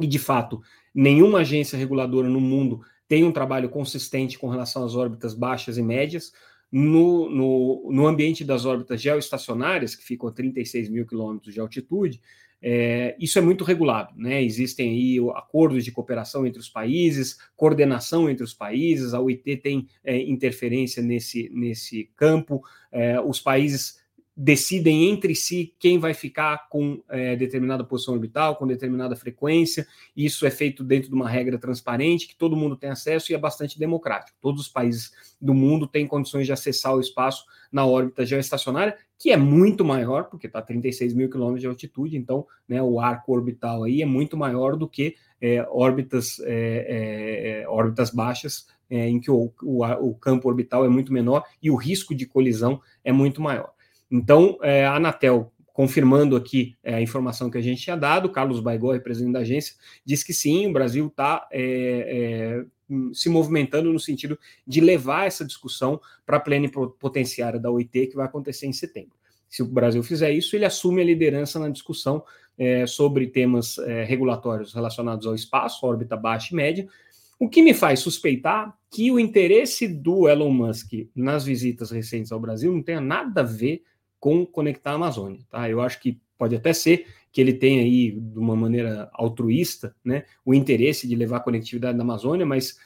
E, 0.01 0.07
de 0.07 0.19
fato, 0.19 0.61
nenhuma 0.95 1.41
agência 1.41 1.77
reguladora 1.77 2.29
no 2.29 2.41
mundo 2.41 2.81
tem 3.09 3.25
um 3.25 3.33
trabalho 3.33 3.69
consistente 3.69 4.39
com 4.39 4.49
relação 4.49 4.85
às 4.85 4.95
órbitas 4.95 5.35
baixas 5.35 5.79
e 5.79 5.83
médias. 5.83 6.33
No, 6.71 7.31
no, 7.31 7.89
no 7.91 8.07
ambiente 8.07 8.45
das 8.45 8.67
órbitas 8.67 9.01
geoestacionárias, 9.01 9.95
que 9.95 10.05
ficam 10.05 10.29
a 10.29 10.33
36 10.33 10.91
mil 10.91 11.07
quilômetros 11.07 11.55
de 11.55 11.61
altitude, 11.61 12.21
é, 12.61 13.17
isso 13.21 13.39
é 13.39 13.43
muito 13.43 13.65
regulado, 13.65 14.13
né? 14.17 14.43
Existem 14.43 14.91
aí 14.91 15.31
acordos 15.35 15.85
de 15.85 15.93
cooperação 15.93 16.47
entre 16.47 16.61
os 16.61 16.69
países, 16.69 17.39
coordenação 17.55 18.29
entre 18.29 18.43
os 18.43 18.53
países, 18.53 19.15
a 19.15 19.21
OIT 19.21 19.57
tem 19.59 19.87
é, 20.03 20.17
interferência 20.19 21.03
nesse, 21.03 21.49
nesse 21.53 22.11
campo, 22.17 22.61
é, 22.91 23.21
os 23.21 23.41
países 23.41 23.99
decidem 24.41 25.11
entre 25.11 25.35
si 25.35 25.75
quem 25.81 25.99
vai 25.99 26.15
ficar 26.15 26.69
com 26.69 27.03
é, 27.09 27.35
determinada 27.35 27.83
posição 27.83 28.15
orbital, 28.15 28.55
com 28.55 28.69
determinada 28.69 29.17
frequência. 29.17 29.85
Isso 30.17 30.47
é 30.47 30.51
feito 30.51 30.85
dentro 30.85 31.09
de 31.09 31.15
uma 31.17 31.29
regra 31.29 31.59
transparente, 31.59 32.29
que 32.29 32.37
todo 32.37 32.55
mundo 32.55 32.77
tem 32.77 32.89
acesso 32.89 33.33
e 33.33 33.35
é 33.35 33.39
bastante 33.39 33.77
democrático. 33.81 34.39
Todos 34.41 34.61
os 34.61 34.69
países 34.69 35.11
do 35.41 35.53
mundo 35.53 35.89
têm 35.89 36.07
condições 36.07 36.47
de 36.47 36.53
acessar 36.53 36.95
o 36.95 37.01
espaço 37.01 37.45
na 37.73 37.85
órbita 37.85 38.25
geoestacionária, 38.25 38.97
que 39.19 39.33
é 39.33 39.37
muito 39.37 39.85
maior, 39.85 40.25
porque 40.31 40.47
está 40.47 40.61
a 40.61 40.63
36 40.63 41.15
mil 41.15 41.29
quilômetros 41.29 41.61
de 41.61 41.67
altitude, 41.67 42.17
então 42.17 42.47
né, 42.69 42.81
o 42.81 43.01
arco 43.01 43.33
orbital 43.33 43.83
aí 43.83 44.03
é 44.03 44.07
muito 44.07 44.37
maior 44.37 44.77
do 44.77 44.89
que 44.89 45.17
é, 45.41 45.67
órbitas, 45.69 46.39
é, 46.45 47.63
é, 47.65 47.69
órbitas 47.69 48.11
baixas, 48.11 48.69
é, 48.89 49.09
em 49.09 49.19
que 49.19 49.33
o, 49.33 49.53
o, 49.63 49.85
o 49.85 50.15
campo 50.15 50.49
orbital 50.49 50.85
é 50.85 50.89
muito 50.89 51.13
menor 51.13 51.43
e 51.61 51.73
o 51.73 51.77
risco 51.77 52.15
de 52.15 52.25
colisão 52.25 52.81
é 53.05 53.11
muito 53.11 53.43
maior. 53.43 53.73
Então, 54.11 54.59
é, 54.63 54.87
a 54.87 54.97
Anatel, 54.97 55.53
confirmando 55.73 56.35
aqui 56.35 56.77
é, 56.83 56.95
a 56.95 57.01
informação 57.01 57.51
que 57.51 57.59
a 57.59 57.61
gente 57.61 57.83
tinha 57.83 57.97
dado, 57.97 58.31
Carlos 58.31 58.61
Baigorre, 58.61 59.01
presidente 59.01 59.35
da 59.35 59.41
agência, 59.41 59.77
diz 60.05 60.25
que 60.25 60.33
sim, 60.33 60.67
o 60.67 60.73
Brasil 60.73 61.07
está 61.07 61.47
é, 61.53 62.65
é, 62.65 62.65
se 63.13 63.29
movimentando 63.29 63.93
no 63.93 64.01
sentido 64.01 64.39
de 64.67 64.81
levar 64.81 65.27
essa 65.27 65.45
discussão 65.45 66.01
para 66.27 66.39
a 66.39 66.41
plenipotenciária 66.41 67.61
da 67.61 67.71
OIT, 67.71 68.09
que 68.09 68.17
vai 68.17 68.27
acontecer 68.27 68.67
em 68.67 68.73
setembro. 68.73 69.13
Se 69.49 69.63
o 69.63 69.67
Brasil 69.67 70.03
fizer 70.03 70.33
isso, 70.33 70.57
ele 70.57 70.65
assume 70.65 71.01
a 71.01 71.05
liderança 71.05 71.59
na 71.59 71.69
discussão 71.69 72.25
é, 72.59 72.87
sobre 72.87 73.29
temas 73.29 73.79
é, 73.79 74.05
regulatórios 74.05 74.75
relacionados 74.75 75.27
ao 75.27 75.35
espaço, 75.35 75.87
órbita 75.87 76.17
baixa 76.17 76.53
e 76.53 76.57
média, 76.57 76.89
o 77.39 77.49
que 77.49 77.63
me 77.63 77.73
faz 77.73 78.01
suspeitar 78.01 78.77
que 78.91 79.13
o 79.13 79.19
interesse 79.19 79.87
do 79.87 80.29
Elon 80.29 80.51
Musk 80.51 80.93
nas 81.15 81.45
visitas 81.45 81.91
recentes 81.91 82.33
ao 82.33 82.41
Brasil 82.41 82.73
não 82.73 82.83
tenha 82.83 83.01
nada 83.01 83.43
a 83.43 83.45
ver 83.45 83.85
com 84.19 84.45
conectar 84.45 84.93
a 84.93 84.95
Amazônia. 84.95 85.41
Tá? 85.51 85.69
Eu 85.69 85.81
acho 85.81 86.01
que 86.01 86.21
pode 86.37 86.55
até 86.55 86.73
ser 86.73 87.07
que 87.33 87.41
ele 87.41 87.53
tenha 87.53 87.83
aí, 87.83 88.13
de 88.13 88.39
uma 88.39 88.57
maneira 88.57 89.11
altruísta, 89.13 89.95
né, 90.05 90.25
o 90.45 90.55
interesse 90.55 91.07
de 91.07 91.15
levar 91.15 91.41
conectividade 91.41 91.97
na 91.97 92.05
Amazônia, 92.05 92.47
mas, 92.47 92.79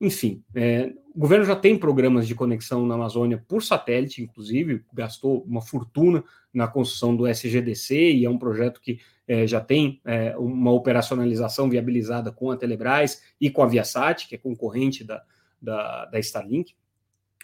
enfim, 0.00 0.42
é, 0.54 0.92
o 1.14 1.18
governo 1.18 1.44
já 1.44 1.56
tem 1.56 1.76
programas 1.76 2.26
de 2.26 2.34
conexão 2.34 2.86
na 2.86 2.94
Amazônia 2.94 3.44
por 3.46 3.62
satélite, 3.62 4.22
inclusive, 4.22 4.84
gastou 4.92 5.42
uma 5.42 5.60
fortuna 5.60 6.24
na 6.52 6.66
construção 6.66 7.14
do 7.14 7.26
SGDC, 7.26 8.12
e 8.12 8.24
é 8.24 8.30
um 8.30 8.38
projeto 8.38 8.80
que 8.80 8.98
é, 9.28 9.46
já 9.46 9.60
tem 9.60 10.00
é, 10.04 10.36
uma 10.36 10.72
operacionalização 10.72 11.68
viabilizada 11.68 12.32
com 12.32 12.50
a 12.50 12.56
Telebrás 12.56 13.22
e 13.40 13.50
com 13.50 13.62
a 13.62 13.66
Viasat, 13.66 14.26
que 14.26 14.34
é 14.34 14.38
concorrente 14.38 15.04
da, 15.04 15.22
da, 15.60 16.06
da 16.06 16.18
Starlink. 16.18 16.74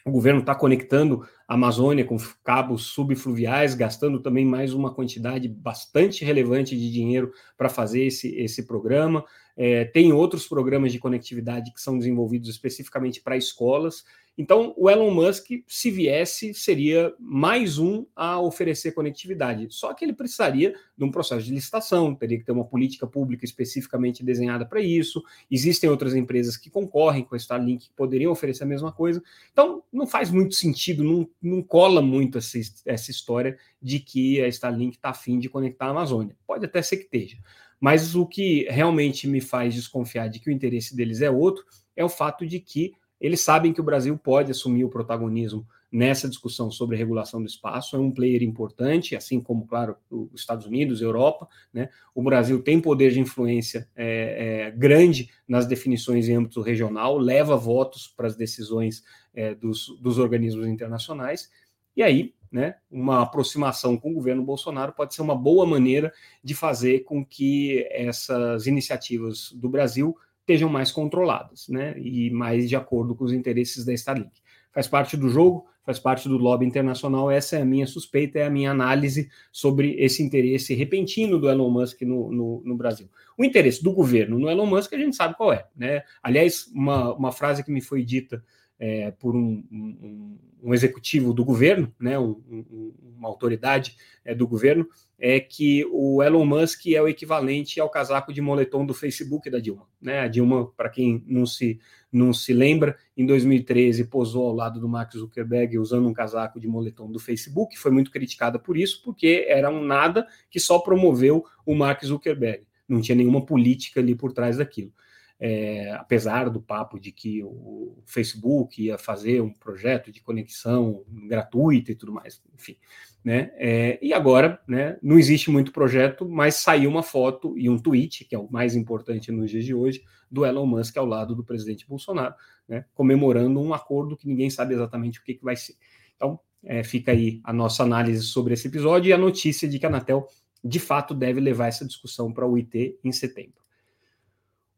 O 0.07 0.13
governo 0.13 0.39
está 0.39 0.55
conectando 0.55 1.27
a 1.49 1.55
Amazônia 1.55 2.05
com 2.05 2.17
cabos 2.45 2.85
subfluviais, 2.85 3.75
gastando 3.75 4.21
também 4.21 4.47
mais 4.47 4.73
uma 4.73 4.95
quantidade 4.95 5.49
bastante 5.49 6.25
relevante 6.25 6.77
de 6.77 6.93
dinheiro 6.93 7.33
para 7.59 7.69
fazer 7.69 8.05
esse, 8.05 8.33
esse 8.37 8.69
programa. 8.69 9.25
É, 9.57 9.85
tem 9.85 10.13
outros 10.13 10.47
programas 10.47 10.93
de 10.93 11.01
conectividade 11.01 11.73
que 11.73 11.81
são 11.81 11.99
desenvolvidos 11.99 12.49
especificamente 12.49 13.21
para 13.21 13.37
escolas. 13.37 14.05
Então, 14.39 14.75
o 14.77 14.91
Elon 14.91 15.11
Musk, 15.11 15.47
se 15.67 15.91
viesse, 15.91 16.53
seria 16.53 17.15
mais 17.19 17.79
um 17.79 18.05
a 18.15 18.39
oferecer 18.39 18.93
conectividade. 18.93 19.67
Só 19.71 19.95
que 19.95 20.05
ele 20.05 20.13
precisaria 20.13 20.75
de 20.97 21.05
um 21.05 21.11
processo 21.11 21.47
de 21.47 21.55
licitação, 21.55 22.15
teria 22.15 22.39
que 22.39 22.45
ter 22.45 22.53
uma 22.53 22.65
política 22.65 23.07
pública 23.07 23.47
especificamente 23.47 24.23
desenhada 24.23 24.67
para 24.67 24.81
isso. 24.81 25.23
Existem 25.51 25.89
outras 25.89 26.15
empresas 26.15 26.57
que 26.57 26.69
concorrem 26.69 27.25
com 27.25 27.35
a 27.35 27.39
Starlink 27.39 27.89
que 27.89 27.95
poderiam 27.95 28.31
oferecer 28.31 28.65
a 28.65 28.67
mesma 28.67 28.93
coisa. 28.93 29.23
Então, 29.53 29.83
não 29.91 30.07
faz 30.07 30.31
muito 30.31 30.55
sentido, 30.55 31.03
não, 31.03 31.27
não 31.41 31.63
cola 31.63 32.03
muito 32.03 32.37
essa, 32.37 32.59
essa 32.85 33.11
história 33.11 33.57
de 33.81 34.01
que 34.01 34.43
a 34.43 34.49
Starlink 34.49 34.97
está 34.97 35.11
afim 35.11 35.39
de 35.39 35.49
conectar 35.49 35.87
a 35.87 35.91
Amazônia. 35.91 36.37
Pode 36.47 36.65
até 36.67 36.83
ser 36.83 36.99
que 36.99 37.05
esteja. 37.05 37.39
Mas 37.81 38.15
o 38.15 38.27
que 38.27 38.67
realmente 38.69 39.27
me 39.27 39.41
faz 39.41 39.75
desconfiar 39.75 40.29
de 40.29 40.41
que 40.41 40.51
o 40.51 40.53
interesse 40.53 40.95
deles 40.95 41.23
é 41.23 41.31
outro 41.31 41.65
é 41.95 42.05
o 42.05 42.09
fato 42.09 42.47
de 42.47 42.61
que 42.61 42.93
eles 43.27 43.41
sabem 43.41 43.73
que 43.73 43.81
o 43.81 43.85
Brasil 43.85 44.17
pode 44.17 44.53
assumir 44.53 44.85
o 44.85 44.89
protagonismo 44.89 45.67
nessa 45.91 46.29
discussão 46.29 46.71
sobre 46.71 46.97
regulação 46.97 47.41
do 47.41 47.47
espaço, 47.47 47.97
é 47.97 47.99
um 47.99 48.11
player 48.11 48.43
importante, 48.43 49.17
assim 49.17 49.41
como, 49.41 49.67
claro, 49.67 49.97
os 50.11 50.41
Estados 50.41 50.65
Unidos, 50.65 51.03
Europa, 51.03 51.49
né? 51.73 51.89
O 52.15 52.23
Brasil 52.23 52.63
tem 52.63 52.81
poder 52.81 53.11
de 53.11 53.19
influência 53.19 53.89
é, 53.97 54.67
é, 54.67 54.71
grande 54.71 55.29
nas 55.47 55.67
definições 55.67 56.29
em 56.29 56.37
âmbito 56.37 56.61
regional, 56.61 57.19
leva 57.19 57.57
votos 57.57 58.07
para 58.07 58.29
as 58.29 58.37
decisões 58.37 59.03
é, 59.35 59.55
dos, 59.55 59.89
dos 60.01 60.19
organismos 60.19 60.67
internacionais, 60.67 61.51
e 61.97 62.03
aí, 62.05 62.33
né, 62.53 62.77
uma 62.89 63.23
aproximação 63.23 63.97
com 63.97 64.11
o 64.11 64.15
governo 64.15 64.45
Bolsonaro 64.45 64.93
pode 64.93 65.15
ser 65.15 65.23
uma 65.23 65.35
boa 65.35 65.67
maneira 65.67 66.13
de 66.45 66.55
fazer 66.55 67.01
com 67.01 67.25
que 67.25 67.85
essas 67.91 68.69
iniciativas 68.69 69.51
do 69.53 69.69
Brasil 69.69 70.17
estejam 70.47 70.69
mais 70.71 70.93
controladas, 70.93 71.67
né? 71.69 71.99
E 71.99 72.31
mais 72.31 72.69
de 72.69 72.77
acordo 72.77 73.17
com 73.17 73.25
os 73.25 73.33
interesses 73.33 73.85
da 73.85 73.93
Starlink. 73.93 74.31
Faz 74.73 74.87
parte 74.87 75.17
do 75.17 75.29
jogo, 75.29 75.67
faz 75.85 75.99
parte 75.99 76.29
do 76.29 76.37
lobby 76.37 76.65
internacional. 76.65 77.29
Essa 77.29 77.57
é 77.57 77.63
a 77.63 77.65
minha 77.65 77.87
suspeita, 77.87 78.39
é 78.39 78.47
a 78.47 78.51
minha 78.51 78.71
análise 78.71 79.29
sobre 79.51 79.97
esse 79.99 80.23
interesse 80.23 80.73
repentino 80.73 81.39
do 81.39 81.51
Elon 81.51 81.71
Musk 81.71 82.03
no, 82.03 82.31
no, 82.31 82.63
no 82.65 82.77
Brasil. 82.77 83.09
O 83.37 83.45
interesse 83.45 83.83
do 83.83 83.93
governo 83.93 84.39
no 84.39 84.49
Elon 84.49 84.67
Musk 84.67 84.93
a 84.93 84.99
gente 84.99 85.17
sabe 85.17 85.37
qual 85.37 85.53
é, 85.53 85.67
né? 85.77 86.03
Aliás, 86.23 86.69
uma, 86.73 87.13
uma 87.15 87.33
frase 87.33 87.65
que 87.65 87.73
me 87.73 87.81
foi 87.81 88.05
dita 88.05 88.43
é, 88.79 89.11
por 89.11 89.35
um, 89.35 89.65
um, 89.71 90.39
um, 90.63 90.75
executivo 90.75 91.33
do 91.33 91.45
governo, 91.45 91.93
né, 91.99 92.19
um, 92.19 92.93
uma 93.17 93.29
autoridade 93.29 93.97
é, 94.25 94.35
do 94.35 94.47
governo, 94.47 94.87
é 95.19 95.41
que 95.41 95.87
o 95.91 96.23
Elon 96.23 96.45
Musk 96.45 96.87
é 96.89 97.01
o 97.01 97.09
equivalente 97.09 97.81
ao 97.81 97.89
casaco 97.89 98.33
de 98.33 98.43
moletom 98.43 98.85
do 98.85 98.93
Facebook 98.93 99.49
da 99.49 99.59
Dilma. 99.59 99.89
Né? 100.01 100.21
A 100.21 100.29
Dilma, 100.29 100.67
para 100.77 100.91
quem 100.91 101.25
não 101.27 101.47
se, 101.47 101.81
não 102.13 102.35
se 102.35 102.53
lembra, 102.53 102.99
em 103.17 103.25
2013 103.25 104.05
posou 104.05 104.47
ao 104.47 104.55
lado 104.55 104.79
do 104.79 104.89
Mark 104.89 105.13
Zuckerberg 105.15 105.79
usando 105.79 106.07
um 106.07 106.13
casaco 106.13 106.61
de 106.61 106.69
moletom 106.69 107.11
do 107.11 107.19
Facebook, 107.19 107.79
foi 107.79 107.91
muito 107.91 108.11
criticada 108.11 108.59
por 108.59 108.77
isso, 108.77 109.03
porque 109.03 109.47
era 109.49 109.71
um 109.71 109.83
nada 109.83 110.27
que 110.51 110.61
só 110.61 110.79
promoveu 110.79 111.45
o 111.65 111.75
Mark 111.75 112.05
Zuckerberg. 112.05 112.67
Não 112.87 113.01
tinha 113.01 113.17
nenhuma 113.17 113.45
política 113.45 114.01
ali 114.01 114.15
por 114.15 114.33
trás 114.33 114.59
daquilo 114.59 114.93
é, 115.39 115.93
apesar 115.93 116.49
do 116.49 116.61
papo 116.61 116.99
de 116.99 117.13
que 117.13 117.43
o 117.45 118.03
Facebook 118.07 118.83
ia 118.83 118.97
fazer 118.97 119.41
um 119.43 119.53
projeto 119.53 120.11
de 120.11 120.23
conexão 120.23 121.05
gratuita 121.29 121.93
e 121.93 121.95
tudo 121.95 122.13
mais, 122.13 122.43
enfim. 122.55 122.77
Né? 123.23 123.51
É, 123.57 123.99
e 124.01 124.13
agora, 124.13 124.61
né, 124.67 124.99
não 125.03 125.19
existe 125.19 125.51
muito 125.51 125.73
projeto, 125.73 126.29
mas 126.29 126.55
saiu 126.55 126.89
uma 126.89 127.03
foto 127.03 127.59
e 127.59 127.69
um 127.69 127.79
tweet, 127.79 128.25
que 128.25 128.35
é 128.35 128.39
o 128.39 128.51
mais 128.51 128.75
importante 128.75 129.31
nos 129.33 129.51
dias 129.51 129.65
de 129.65 129.75
hoje, 129.75 130.03
do 130.31 130.47
Elon 130.47 130.67
Musk 130.67 130.97
ao 130.97 131.07
lado 131.07 131.35
do 131.35 131.45
presidente 131.45 131.87
Bolsonaro, 131.87 132.35
né, 132.69 132.85
comemorando 132.95 133.61
um 133.61 133.75
acordo 133.75 134.17
que 134.17 134.29
ninguém 134.29 134.49
sabe 134.49 134.75
exatamente 134.75 135.21
o 135.21 135.25
que, 135.25 135.35
que 135.35 135.45
vai 135.45 135.57
ser. 135.57 135.75
Então, 136.15 136.41
é, 136.65 136.83
fica 136.83 137.13
aí 137.13 137.41
a 137.45 137.53
nossa 137.53 137.83
análise 137.83 138.23
sobre 138.23 138.55
esse 138.55 138.69
episódio 138.69 139.11
e 139.11 139.13
a 139.13 139.19
notícia 139.19 139.69
de 139.69 139.79
que 139.79 139.87
a 139.87 139.89
Anatel, 139.89 140.27
de 140.65 140.81
fato, 140.81 141.13
deve 141.13 141.41
levar 141.41 141.67
essa 141.67 141.85
discussão 141.85 142.33
para 142.33 142.47
o 142.47 142.57
IT 142.57 142.99
em 143.05 143.13
setembro. 143.13 143.66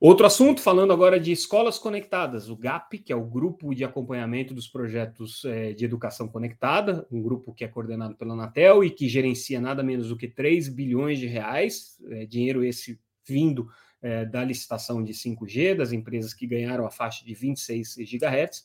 Outro 0.00 0.26
assunto, 0.26 0.61
falando 0.61 0.93
agora 0.93 1.19
de 1.19 1.33
escolas 1.33 1.76
conectadas, 1.76 2.49
o 2.49 2.55
GAP, 2.55 2.99
que 2.99 3.12
é 3.12 3.17
o 3.17 3.25
Grupo 3.25 3.75
de 3.75 3.83
Acompanhamento 3.83 4.55
dos 4.55 4.69
Projetos 4.69 5.45
é, 5.45 5.73
de 5.73 5.85
Educação 5.85 6.28
Conectada, 6.28 7.05
um 7.11 7.21
grupo 7.21 7.52
que 7.52 7.64
é 7.64 7.69
coordenado 7.69 8.14
pela 8.14 8.33
Anatel 8.33 8.85
e 8.85 8.90
que 8.90 9.09
gerencia 9.09 9.61
nada 9.61 9.83
menos 9.83 10.11
do 10.11 10.17
que 10.17 10.28
3 10.28 10.69
bilhões 10.69 11.19
de 11.19 11.26
reais, 11.26 11.99
é, 12.11 12.25
dinheiro 12.26 12.64
esse 12.64 12.97
vindo 13.26 13.69
é, 14.00 14.25
da 14.25 14.45
licitação 14.45 15.02
de 15.02 15.12
5G, 15.12 15.75
das 15.75 15.90
empresas 15.90 16.33
que 16.33 16.47
ganharam 16.47 16.87
a 16.87 16.93
faixa 16.93 17.25
de 17.25 17.35
26 17.35 17.97
GHz, 17.97 18.64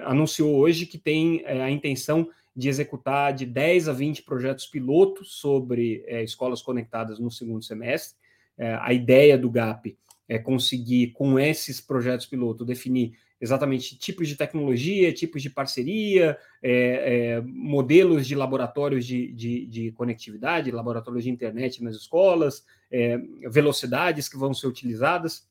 anunciou 0.00 0.56
hoje 0.56 0.86
que 0.86 0.98
tem 0.98 1.46
a 1.46 1.70
intenção 1.70 2.28
de 2.54 2.68
executar 2.68 3.32
de 3.32 3.46
10 3.46 3.88
a 3.88 3.92
20 3.92 4.24
projetos 4.24 4.66
pilotos 4.66 5.34
sobre 5.34 6.04
escolas 6.24 6.60
conectadas 6.60 7.20
no 7.20 7.30
segundo 7.30 7.64
semestre, 7.64 8.18
é, 8.58 8.76
a 8.80 8.92
ideia 8.92 9.38
do 9.38 9.50
GAP 9.50 9.96
é 10.28 10.38
conseguir, 10.38 11.12
com 11.12 11.38
esses 11.38 11.80
projetos 11.80 12.26
piloto, 12.26 12.64
definir 12.64 13.16
exatamente 13.40 13.96
tipos 13.96 14.28
de 14.28 14.36
tecnologia, 14.36 15.12
tipos 15.12 15.40
de 15.40 15.48
parceria, 15.48 16.36
é, 16.62 16.72
é, 16.72 17.40
modelos 17.40 18.26
de 18.26 18.34
laboratórios 18.34 19.06
de, 19.06 19.32
de, 19.32 19.66
de, 19.66 19.92
conectividade, 19.92 20.70
laboratórios 20.70 21.24
de 21.24 21.30
internet 21.30 21.82
nas 21.82 21.94
escolas, 21.94 22.64
é, 22.90 23.16
velocidades 23.48 24.28
que 24.28 24.36
vão 24.36 24.52
ser 24.52 24.66
utilizadas, 24.66 25.48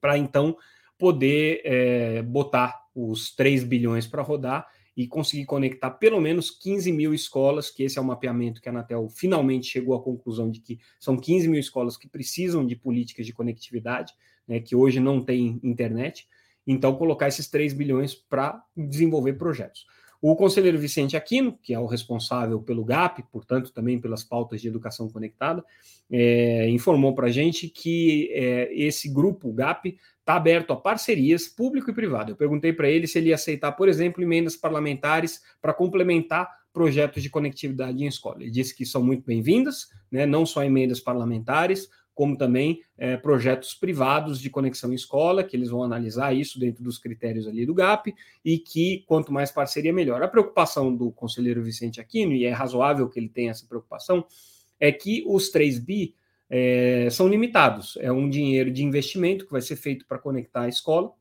para 0.00 0.16
então 0.16 0.56
poder 0.98 1.60
é, 1.64 2.22
botar 2.22 2.82
os 2.94 3.34
3 3.34 3.64
bilhões 3.64 4.06
para 4.06 4.22
rodar 4.22 4.66
e 4.96 5.06
conseguir 5.06 5.46
conectar 5.46 5.90
pelo 5.90 6.20
menos 6.20 6.50
15 6.50 6.92
mil 6.92 7.14
escolas, 7.14 7.70
que 7.70 7.82
esse 7.82 7.98
é 7.98 8.02
o 8.02 8.04
mapeamento 8.04 8.60
que 8.60 8.68
a 8.68 8.72
Anatel 8.72 9.08
finalmente 9.08 9.66
chegou 9.66 9.94
à 9.94 10.02
conclusão 10.02 10.50
de 10.50 10.60
que 10.60 10.78
são 11.00 11.16
15 11.16 11.48
mil 11.48 11.58
escolas 11.58 11.96
que 11.96 12.08
precisam 12.08 12.66
de 12.66 12.76
políticas 12.76 13.24
de 13.24 13.32
conectividade, 13.32 14.12
né, 14.46 14.60
que 14.60 14.76
hoje 14.76 15.00
não 15.00 15.24
tem 15.24 15.58
internet, 15.62 16.26
então 16.66 16.94
colocar 16.94 17.28
esses 17.28 17.48
3 17.48 17.72
bilhões 17.72 18.14
para 18.14 18.62
desenvolver 18.76 19.34
projetos. 19.34 19.86
O 20.24 20.36
conselheiro 20.36 20.78
Vicente 20.78 21.16
Aquino, 21.16 21.58
que 21.60 21.74
é 21.74 21.80
o 21.80 21.84
responsável 21.84 22.62
pelo 22.62 22.84
GAP, 22.84 23.24
portanto, 23.24 23.72
também 23.72 23.98
pelas 23.98 24.22
pautas 24.22 24.62
de 24.62 24.68
educação 24.68 25.10
conectada, 25.10 25.64
é, 26.08 26.68
informou 26.68 27.12
para 27.12 27.26
a 27.26 27.30
gente 27.30 27.68
que 27.68 28.30
é, 28.32 28.72
esse 28.72 29.08
grupo, 29.08 29.48
o 29.48 29.52
GAP, 29.52 29.98
está 30.20 30.36
aberto 30.36 30.72
a 30.72 30.76
parcerias 30.76 31.48
público 31.48 31.90
e 31.90 31.92
privado. 31.92 32.30
Eu 32.30 32.36
perguntei 32.36 32.72
para 32.72 32.88
ele 32.88 33.08
se 33.08 33.18
ele 33.18 33.30
ia 33.30 33.34
aceitar, 33.34 33.72
por 33.72 33.88
exemplo, 33.88 34.22
emendas 34.22 34.56
parlamentares 34.56 35.42
para 35.60 35.74
complementar 35.74 36.48
projetos 36.72 37.20
de 37.20 37.28
conectividade 37.28 38.02
em 38.02 38.06
escola. 38.06 38.42
Ele 38.42 38.50
disse 38.50 38.76
que 38.76 38.86
são 38.86 39.02
muito 39.02 39.24
bem-vindas, 39.26 39.88
né, 40.08 40.24
não 40.24 40.46
só 40.46 40.62
emendas 40.62 41.00
parlamentares, 41.00 41.88
como 42.14 42.36
também 42.36 42.82
é, 42.98 43.16
projetos 43.16 43.74
privados 43.74 44.40
de 44.40 44.50
conexão 44.50 44.92
escola, 44.92 45.42
que 45.42 45.56
eles 45.56 45.70
vão 45.70 45.82
analisar 45.82 46.34
isso 46.34 46.58
dentro 46.58 46.84
dos 46.84 46.98
critérios 46.98 47.48
ali 47.48 47.64
do 47.64 47.74
GAP, 47.74 48.14
e 48.44 48.58
que 48.58 49.04
quanto 49.06 49.32
mais 49.32 49.50
parceria, 49.50 49.92
melhor. 49.92 50.22
A 50.22 50.28
preocupação 50.28 50.94
do 50.94 51.10
conselheiro 51.10 51.62
Vicente 51.62 52.00
Aquino, 52.00 52.32
e 52.32 52.44
é 52.44 52.50
razoável 52.50 53.08
que 53.08 53.18
ele 53.18 53.28
tenha 53.28 53.50
essa 53.50 53.66
preocupação, 53.66 54.24
é 54.78 54.92
que 54.92 55.24
os 55.26 55.48
3 55.50 55.78
bi 55.78 56.14
é, 56.50 57.08
são 57.10 57.28
limitados. 57.28 57.96
É 58.00 58.12
um 58.12 58.28
dinheiro 58.28 58.70
de 58.70 58.84
investimento 58.84 59.46
que 59.46 59.52
vai 59.52 59.62
ser 59.62 59.76
feito 59.76 60.06
para 60.06 60.18
conectar 60.18 60.62
a 60.62 60.68
escola, 60.68 61.12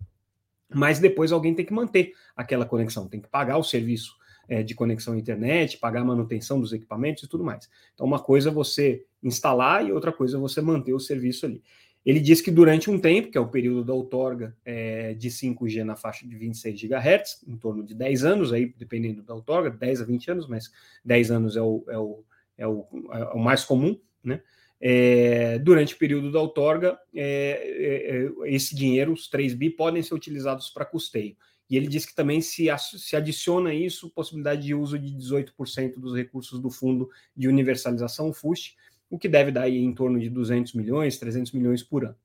mas 0.74 1.00
depois 1.00 1.32
alguém 1.32 1.54
tem 1.54 1.66
que 1.66 1.74
manter 1.74 2.14
aquela 2.36 2.66
conexão, 2.66 3.08
tem 3.08 3.22
que 3.22 3.30
pagar 3.30 3.58
o 3.58 3.64
serviço 3.64 4.16
é, 4.48 4.62
de 4.62 4.76
conexão 4.76 5.14
à 5.14 5.18
internet, 5.18 5.78
pagar 5.78 6.02
a 6.02 6.06
manutenção 6.06 6.60
dos 6.60 6.74
equipamentos 6.74 7.24
e 7.24 7.28
tudo 7.28 7.44
mais. 7.44 7.70
Então, 7.94 8.06
uma 8.06 8.20
coisa 8.20 8.50
é 8.50 8.52
você 8.52 9.06
instalar 9.24 9.86
e 9.86 9.92
outra 9.92 10.12
coisa 10.12 10.38
é 10.38 10.40
você 10.40 10.62
manter 10.62 10.94
o 10.94 11.00
serviço 11.00 11.46
ali. 11.46 11.62
Ele 12.04 12.20
diz 12.20 12.42
que 12.42 12.50
durante 12.50 12.90
um 12.90 13.00
tempo, 13.00 13.30
que 13.30 13.38
é 13.38 13.42
o 13.42 13.48
período 13.48 13.84
da 13.84 13.94
outorga 13.94 14.56
é, 14.66 15.14
de 15.14 15.30
5G 15.30 15.84
na 15.84 15.96
faixa 15.96 16.28
de 16.28 16.36
26 16.36 16.82
GHz, 16.82 17.44
em 17.48 17.56
torno 17.56 17.84
de 17.84 17.94
10 17.94 18.24
anos, 18.24 18.52
aí 18.52 18.74
dependendo 18.76 19.22
da 19.22 19.36
outorga, 19.36 19.70
10 19.70 20.02
a 20.02 20.06
20 20.06 20.32
anos, 20.32 20.48
mas 20.48 20.72
10 21.06 21.32
anos 21.32 21.56
é 21.56 21.62
o, 21.62 21.84
é 21.88 21.98
o, 21.98 22.24
é 22.58 22.68
o, 22.68 22.88
é 23.12 23.24
o 23.34 23.40
mais 23.40 23.64
comum, 23.64 24.00
né? 24.24 24.42
É, 24.84 25.60
durante 25.60 25.94
o 25.94 25.98
período 25.98 26.32
da 26.32 26.40
outorga, 26.40 26.98
é, 27.14 28.32
é, 28.44 28.52
esse 28.52 28.76
dinheiro, 28.76 29.14
os 29.14 29.28
3 29.28 29.54
bi, 29.54 29.70
podem 29.70 30.02
ser 30.02 30.16
utilizados 30.16 30.72
para 30.72 30.86
custeio. 30.86 31.36
E 31.70 31.78
ele 31.78 31.88
diz 31.88 32.04
que 32.04 32.16
também 32.16 32.42
se, 32.42 32.68
se 32.98 33.16
adiciona 33.16 33.74
isso 33.74 34.10
possibilidade 34.10 34.64
de 34.64 34.74
uso 34.74 34.98
de 34.98 35.16
18% 35.16 36.00
dos 36.00 36.16
recursos 36.16 36.60
do 36.60 36.72
Fundo 36.72 37.10
de 37.38 37.48
Universalização, 37.48 38.34
FUST, 38.34 38.76
o 39.12 39.20
que 39.20 39.28
deve 39.28 39.52
dar 39.52 39.64
aí 39.64 39.78
em 39.78 39.94
torno 39.94 40.18
de 40.18 40.30
200 40.30 40.74
milhões, 40.74 41.20
300 41.20 41.52
milhões 41.52 41.84
por 41.84 42.06
ano. 42.06 42.16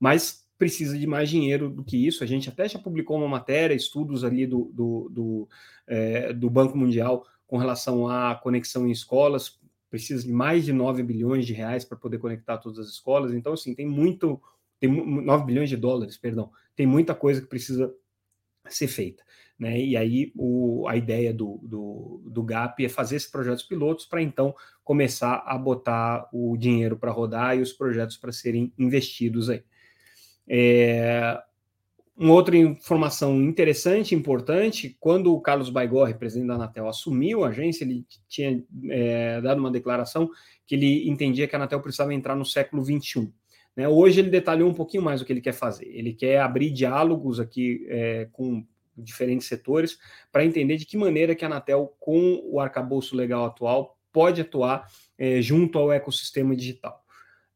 Mas 0.00 0.48
precisa 0.56 0.98
de 0.98 1.06
mais 1.06 1.28
dinheiro 1.28 1.68
do 1.68 1.84
que 1.84 2.06
isso. 2.06 2.24
A 2.24 2.26
gente 2.26 2.48
até 2.48 2.66
já 2.66 2.78
publicou 2.78 3.18
uma 3.18 3.28
matéria, 3.28 3.74
estudos 3.74 4.24
ali 4.24 4.46
do, 4.46 4.70
do, 4.72 5.08
do, 5.10 5.48
é, 5.86 6.32
do 6.32 6.48
Banco 6.48 6.76
Mundial 6.76 7.26
com 7.46 7.58
relação 7.58 8.08
à 8.08 8.34
conexão 8.34 8.88
em 8.88 8.90
escolas. 8.90 9.60
Precisa 9.90 10.26
de 10.26 10.32
mais 10.32 10.64
de 10.64 10.72
9 10.72 11.02
bilhões 11.02 11.46
de 11.46 11.52
reais 11.52 11.84
para 11.84 11.98
poder 11.98 12.18
conectar 12.18 12.56
todas 12.56 12.78
as 12.78 12.88
escolas. 12.88 13.34
Então, 13.34 13.52
assim, 13.52 13.74
tem 13.74 13.86
muito. 13.86 14.40
Tem 14.80 14.90
9 14.90 15.44
bilhões 15.44 15.68
de 15.68 15.76
dólares, 15.76 16.16
perdão. 16.16 16.50
Tem 16.74 16.86
muita 16.86 17.14
coisa 17.14 17.42
que 17.42 17.46
precisa 17.46 17.94
ser 18.68 18.88
feita. 18.88 19.22
Né? 19.62 19.80
E 19.80 19.96
aí 19.96 20.32
o, 20.34 20.88
a 20.88 20.96
ideia 20.96 21.32
do, 21.32 21.60
do, 21.62 22.20
do 22.26 22.42
GAP 22.42 22.84
é 22.84 22.88
fazer 22.88 23.14
esses 23.14 23.30
projetos 23.30 23.62
pilotos 23.62 24.04
para 24.04 24.20
então 24.20 24.52
começar 24.82 25.40
a 25.46 25.56
botar 25.56 26.28
o 26.32 26.56
dinheiro 26.56 26.96
para 26.96 27.12
rodar 27.12 27.56
e 27.56 27.60
os 27.60 27.72
projetos 27.72 28.16
para 28.16 28.32
serem 28.32 28.72
investidos 28.76 29.48
aí. 29.48 29.62
É, 30.48 31.40
uma 32.16 32.34
outra 32.34 32.56
informação 32.56 33.40
interessante, 33.40 34.16
importante, 34.16 34.96
quando 34.98 35.32
o 35.32 35.40
Carlos 35.40 35.70
Baigorre, 35.70 36.14
presidente 36.14 36.48
da 36.48 36.54
Anatel, 36.54 36.88
assumiu 36.88 37.44
a 37.44 37.50
agência, 37.50 37.84
ele 37.84 38.04
tinha 38.28 38.64
é, 38.90 39.40
dado 39.40 39.60
uma 39.60 39.70
declaração 39.70 40.28
que 40.66 40.74
ele 40.74 41.08
entendia 41.08 41.46
que 41.46 41.54
a 41.54 41.58
Anatel 41.60 41.80
precisava 41.80 42.12
entrar 42.12 42.34
no 42.34 42.44
século 42.44 42.84
XXI. 42.84 43.32
Né? 43.76 43.88
Hoje 43.88 44.18
ele 44.18 44.28
detalhou 44.28 44.68
um 44.68 44.74
pouquinho 44.74 45.04
mais 45.04 45.20
o 45.20 45.24
que 45.24 45.32
ele 45.32 45.40
quer 45.40 45.54
fazer. 45.54 45.86
Ele 45.86 46.12
quer 46.12 46.40
abrir 46.40 46.70
diálogos 46.70 47.38
aqui 47.38 47.86
é, 47.88 48.28
com 48.32 48.66
diferentes 48.96 49.46
setores 49.46 49.98
para 50.30 50.44
entender 50.44 50.76
de 50.76 50.86
que 50.86 50.96
maneira 50.96 51.34
que 51.34 51.44
a 51.44 51.48
Anatel, 51.48 51.94
com 51.98 52.40
o 52.44 52.60
arcabouço 52.60 53.16
legal 53.16 53.44
atual, 53.44 53.96
pode 54.12 54.40
atuar 54.40 54.86
é, 55.18 55.40
junto 55.40 55.78
ao 55.78 55.92
ecossistema 55.92 56.54
digital. 56.54 57.02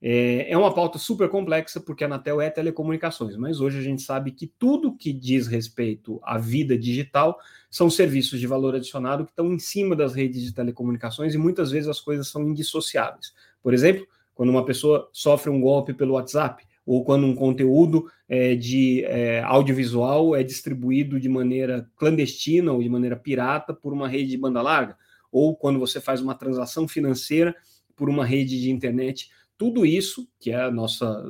É, 0.01 0.53
é 0.53 0.57
uma 0.57 0.75
pauta 0.75 0.99
super 0.99 1.29
complexa, 1.29 1.81
porque 1.81 2.05
a 2.05 2.07
Anatel 2.07 2.40
é 2.40 2.51
telecomunicações, 2.51 3.37
mas 3.37 3.61
hoje 3.61 3.79
a 3.79 3.83
gente 3.83 4.03
sabe 4.03 4.31
que 4.31 4.46
tudo 4.46 4.96
que 4.96 5.12
diz 5.12 5.46
respeito 5.46 6.20
à 6.22 6.38
vida 6.38 6.77
digital 6.77 7.38
são 7.70 7.88
serviços 7.88 8.38
de 8.38 8.46
valor 8.46 8.75
adicionado 8.75 9.25
que 9.25 9.33
estão 9.33 9.53
em 9.53 9.59
cima 9.59 9.96
das 9.96 10.14
redes 10.14 10.42
de 10.42 10.53
telecomunicações 10.53 11.35
e 11.35 11.38
muitas 11.38 11.70
vezes 11.70 11.88
as 11.88 12.01
coisas 12.01 12.29
são 12.29 12.42
indissociáveis. 12.49 13.33
Por 13.62 13.72
exemplo, 13.72 14.07
quando 14.35 14.51
uma 14.51 14.64
pessoa 14.64 15.09
sofre 15.12 15.51
um 15.51 15.61
golpe 15.61 15.94
pelo 15.94 16.14
WhatsApp, 16.14 16.62
ou 16.87 17.05
quando 17.05 17.27
um 17.27 17.35
conteúdo 17.35 18.07
é, 18.29 18.55
de 18.55 19.05
é, 19.05 19.42
audiovisual 19.42 20.37
é 20.37 20.42
distribuído 20.44 21.18
de 21.18 21.29
maneira 21.29 21.90
clandestina 21.96 22.72
ou 22.72 22.81
de 22.81 22.88
maneira 22.88 23.16
pirata 23.16 23.75
por 23.75 23.92
uma 23.92 24.09
rede 24.09 24.31
de 24.31 24.38
banda 24.38 24.62
larga, 24.62 24.96
ou 25.33 25.57
quando 25.57 25.81
você 25.81 26.01
faz 26.01 26.20
uma 26.20 26.35
transação 26.35 26.87
financeira 26.87 27.55
por 27.96 28.09
uma 28.09 28.25
rede 28.25 28.61
de 28.61 28.70
internet. 28.70 29.29
Tudo 29.59 29.85
isso, 29.85 30.29
que 30.38 30.53
é 30.53 30.70
nossa. 30.70 31.25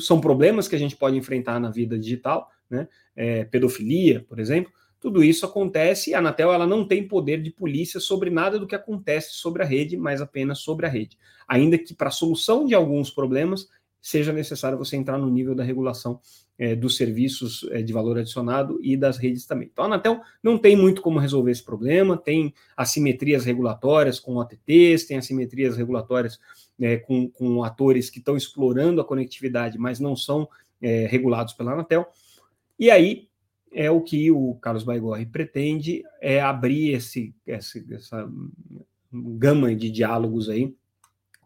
são 0.00 0.20
problemas 0.20 0.68
que 0.68 0.76
a 0.76 0.78
gente 0.78 0.96
pode 0.96 1.16
enfrentar 1.16 1.58
na 1.58 1.70
vida 1.70 1.98
digital, 1.98 2.50
né? 2.68 2.86
É, 3.16 3.44
pedofilia, 3.44 4.24
por 4.28 4.40
exemplo, 4.40 4.72
tudo 5.04 5.22
isso 5.22 5.44
acontece 5.44 6.10
e 6.10 6.14
a 6.14 6.18
Anatel 6.18 6.52
ela 6.52 6.66
não 6.66 6.88
tem 6.88 7.06
poder 7.06 7.42
de 7.42 7.50
polícia 7.50 8.00
sobre 8.00 8.30
nada 8.30 8.58
do 8.58 8.66
que 8.66 8.74
acontece 8.74 9.34
sobre 9.34 9.62
a 9.62 9.66
rede, 9.66 9.96
mas 9.96 10.20
apenas 10.20 10.60
sobre 10.60 10.86
a 10.86 10.88
rede. 10.88 11.18
Ainda 11.46 11.76
que 11.76 11.94
para 11.94 12.08
a 12.08 12.10
solução 12.10 12.64
de 12.64 12.74
alguns 12.74 13.10
problemas 13.10 13.68
seja 14.04 14.34
necessário 14.34 14.76
você 14.76 14.96
entrar 14.96 15.16
no 15.16 15.30
nível 15.30 15.54
da 15.54 15.64
regulação 15.64 16.20
é, 16.58 16.76
dos 16.76 16.94
serviços 16.94 17.66
é, 17.70 17.80
de 17.80 17.90
valor 17.90 18.18
adicionado 18.18 18.78
e 18.82 18.98
das 18.98 19.16
redes 19.16 19.46
também. 19.46 19.70
Então 19.72 19.82
a 19.82 19.86
Anatel 19.86 20.20
não 20.42 20.58
tem 20.58 20.76
muito 20.76 21.00
como 21.00 21.18
resolver 21.18 21.50
esse 21.50 21.64
problema, 21.64 22.14
tem 22.14 22.52
assimetrias 22.76 23.46
regulatórias 23.46 24.20
com 24.20 24.36
OTTs, 24.36 25.06
tem 25.06 25.16
assimetrias 25.16 25.78
regulatórias 25.78 26.38
é, 26.78 26.98
com, 26.98 27.30
com 27.30 27.64
atores 27.64 28.10
que 28.10 28.18
estão 28.18 28.36
explorando 28.36 29.00
a 29.00 29.04
conectividade, 29.06 29.78
mas 29.78 29.98
não 29.98 30.14
são 30.14 30.46
é, 30.82 31.06
regulados 31.06 31.54
pela 31.54 31.72
Anatel. 31.72 32.06
E 32.78 32.90
aí 32.90 33.26
é 33.72 33.90
o 33.90 34.02
que 34.02 34.30
o 34.30 34.54
Carlos 34.56 34.84
Baigorre 34.84 35.24
pretende, 35.24 36.02
é 36.20 36.42
abrir 36.42 36.90
esse, 36.90 37.34
esse, 37.46 37.82
essa 37.90 38.30
gama 39.10 39.74
de 39.74 39.90
diálogos 39.90 40.50
aí 40.50 40.74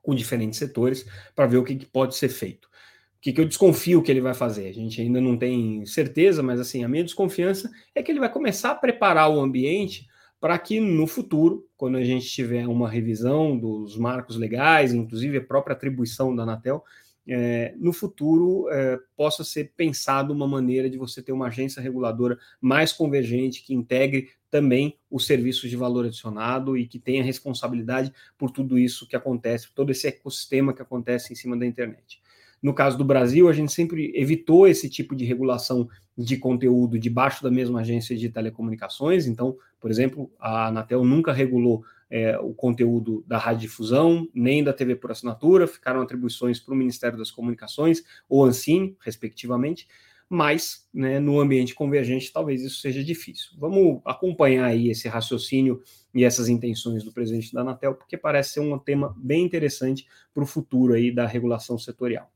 com 0.08 0.14
diferentes 0.14 0.58
setores 0.58 1.04
para 1.36 1.46
ver 1.46 1.58
o 1.58 1.62
que, 1.62 1.76
que, 1.76 1.84
pode 1.84 2.16
ser 2.16 2.30
feito. 2.30 2.64
O 2.64 3.20
que, 3.20 3.30
que 3.30 3.38
eu 3.38 3.44
desconfio 3.44 4.02
que 4.02 4.10
ele 4.10 4.22
vai 4.22 4.32
fazer? 4.32 4.66
A 4.66 4.72
gente 4.72 5.02
ainda 5.02 5.20
não 5.20 5.36
tem 5.36 5.84
certeza, 5.84 6.42
mas 6.42 6.58
assim, 6.58 6.82
a 6.82 6.88
minha 6.88 7.04
desconfiança 7.04 7.70
é 7.94 8.02
que 8.02 8.10
ele 8.10 8.18
vai 8.18 8.32
começar 8.32 8.70
a 8.70 8.74
preparar 8.74 9.30
o 9.30 9.38
ambiente 9.38 10.06
para 10.40 10.58
que 10.58 10.80
no 10.80 11.06
futuro, 11.06 11.68
quando 11.76 11.98
a 11.98 12.02
gente 12.02 12.26
tiver 12.26 12.66
uma 12.66 12.88
revisão 12.88 13.58
dos 13.58 13.98
marcos 13.98 14.36
legais, 14.36 14.94
inclusive 14.94 15.36
a 15.36 15.44
própria 15.44 15.76
atribuição 15.76 16.34
da 16.34 16.44
Anatel, 16.44 16.82
é, 17.28 17.74
no 17.76 17.92
futuro 17.92 18.66
é, 18.70 18.98
possa 19.14 19.44
ser 19.44 19.74
pensado 19.76 20.32
uma 20.32 20.48
maneira 20.48 20.88
de 20.88 20.96
você 20.96 21.22
ter 21.22 21.32
uma 21.32 21.48
agência 21.48 21.82
reguladora 21.82 22.38
mais 22.58 22.94
convergente, 22.94 23.62
que 23.62 23.74
integre 23.74 24.30
também 24.50 24.98
os 25.10 25.26
serviços 25.26 25.68
de 25.68 25.76
valor 25.76 26.06
adicionado 26.06 26.76
e 26.76 26.86
que 26.86 26.98
tenha 26.98 27.22
responsabilidade 27.22 28.12
por 28.36 28.50
tudo 28.50 28.78
isso 28.78 29.06
que 29.06 29.16
acontece, 29.16 29.68
todo 29.74 29.90
esse 29.90 30.06
ecossistema 30.06 30.72
que 30.72 30.82
acontece 30.82 31.32
em 31.32 31.36
cima 31.36 31.56
da 31.56 31.66
internet. 31.66 32.20
No 32.62 32.74
caso 32.74 32.98
do 32.98 33.04
Brasil, 33.04 33.48
a 33.48 33.52
gente 33.52 33.72
sempre 33.72 34.12
evitou 34.14 34.66
esse 34.66 34.88
tipo 34.88 35.14
de 35.14 35.24
regulação 35.24 35.88
de 36.16 36.36
conteúdo 36.36 36.98
debaixo 36.98 37.42
da 37.42 37.50
mesma 37.50 37.80
agência 37.80 38.16
de 38.16 38.28
telecomunicações. 38.28 39.26
Então, 39.26 39.56
por 39.78 39.90
exemplo, 39.90 40.30
a 40.40 40.66
Anatel 40.66 41.04
nunca 41.04 41.32
regulou 41.32 41.84
é, 42.10 42.36
o 42.38 42.52
conteúdo 42.52 43.22
da 43.26 43.38
radiodifusão, 43.38 44.28
nem 44.34 44.64
da 44.64 44.72
TV 44.72 44.96
por 44.96 45.12
assinatura, 45.12 45.66
ficaram 45.66 46.00
atribuições 46.00 46.58
para 46.58 46.74
o 46.74 46.76
Ministério 46.76 47.18
das 47.18 47.30
Comunicações 47.30 48.02
ou 48.28 48.44
Ancine, 48.44 48.96
respectivamente, 49.00 49.86
mas 50.28 50.86
né, 50.92 51.18
no 51.18 51.40
ambiente 51.40 51.74
convergente 51.74 52.32
talvez 52.32 52.62
isso 52.62 52.80
seja 52.80 53.02
difícil. 53.02 53.50
Vamos 53.58 54.00
acompanhar 54.04 54.66
aí 54.66 54.90
esse 54.90 55.08
raciocínio 55.08 55.82
e 56.14 56.24
essas 56.24 56.48
intenções 56.48 57.02
do 57.02 57.12
presidente 57.12 57.52
da 57.52 57.62
Anatel, 57.62 57.94
porque 57.94 58.16
parece 58.16 58.54
ser 58.54 58.60
um 58.60 58.78
tema 58.78 59.14
bem 59.16 59.44
interessante 59.44 60.06
para 60.34 60.42
o 60.42 60.46
futuro 60.46 60.94
aí 60.94 61.10
da 61.10 61.26
regulação 61.26 61.78
setorial. 61.78 62.30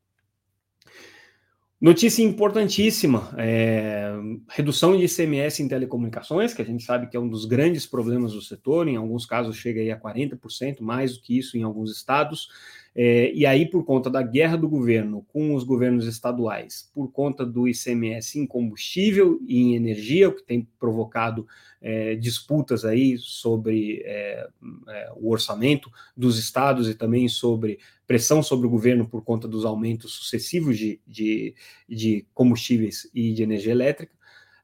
Notícia 1.82 2.22
importantíssima: 2.22 3.34
é, 3.36 4.12
redução 4.48 4.96
de 4.96 5.04
ICMS 5.04 5.64
em 5.64 5.68
telecomunicações, 5.68 6.54
que 6.54 6.62
a 6.62 6.64
gente 6.64 6.84
sabe 6.84 7.08
que 7.08 7.16
é 7.16 7.20
um 7.20 7.28
dos 7.28 7.44
grandes 7.44 7.86
problemas 7.86 8.34
do 8.34 8.40
setor, 8.40 8.86
em 8.86 8.94
alguns 8.94 9.26
casos 9.26 9.56
chega 9.56 9.80
aí 9.80 9.90
a 9.90 9.98
40%, 9.98 10.80
mais 10.80 11.16
do 11.16 11.22
que 11.22 11.36
isso 11.36 11.58
em 11.58 11.64
alguns 11.64 11.90
estados. 11.90 12.48
É, 12.94 13.32
e 13.32 13.46
aí, 13.46 13.64
por 13.64 13.84
conta 13.84 14.10
da 14.10 14.22
guerra 14.22 14.56
do 14.56 14.68
governo 14.68 15.24
com 15.32 15.54
os 15.54 15.64
governos 15.64 16.06
estaduais, 16.06 16.90
por 16.94 17.10
conta 17.10 17.44
do 17.44 17.66
ICMS 17.66 18.38
em 18.38 18.46
combustível 18.46 19.40
e 19.46 19.62
em 19.62 19.74
energia, 19.74 20.28
o 20.28 20.34
que 20.34 20.42
tem 20.42 20.68
provocado 20.78 21.46
é, 21.80 22.14
disputas 22.14 22.84
aí 22.84 23.16
sobre 23.16 24.02
é, 24.04 24.46
é, 24.88 25.12
o 25.16 25.30
orçamento 25.30 25.90
dos 26.14 26.38
estados 26.38 26.88
e 26.88 26.94
também 26.94 27.28
sobre 27.28 27.78
pressão 28.06 28.42
sobre 28.42 28.66
o 28.66 28.70
governo 28.70 29.08
por 29.08 29.24
conta 29.24 29.48
dos 29.48 29.64
aumentos 29.64 30.12
sucessivos 30.12 30.76
de, 30.76 31.00
de, 31.06 31.54
de 31.88 32.26
combustíveis 32.34 33.10
e 33.14 33.32
de 33.32 33.42
energia 33.42 33.72
elétrica. 33.72 34.12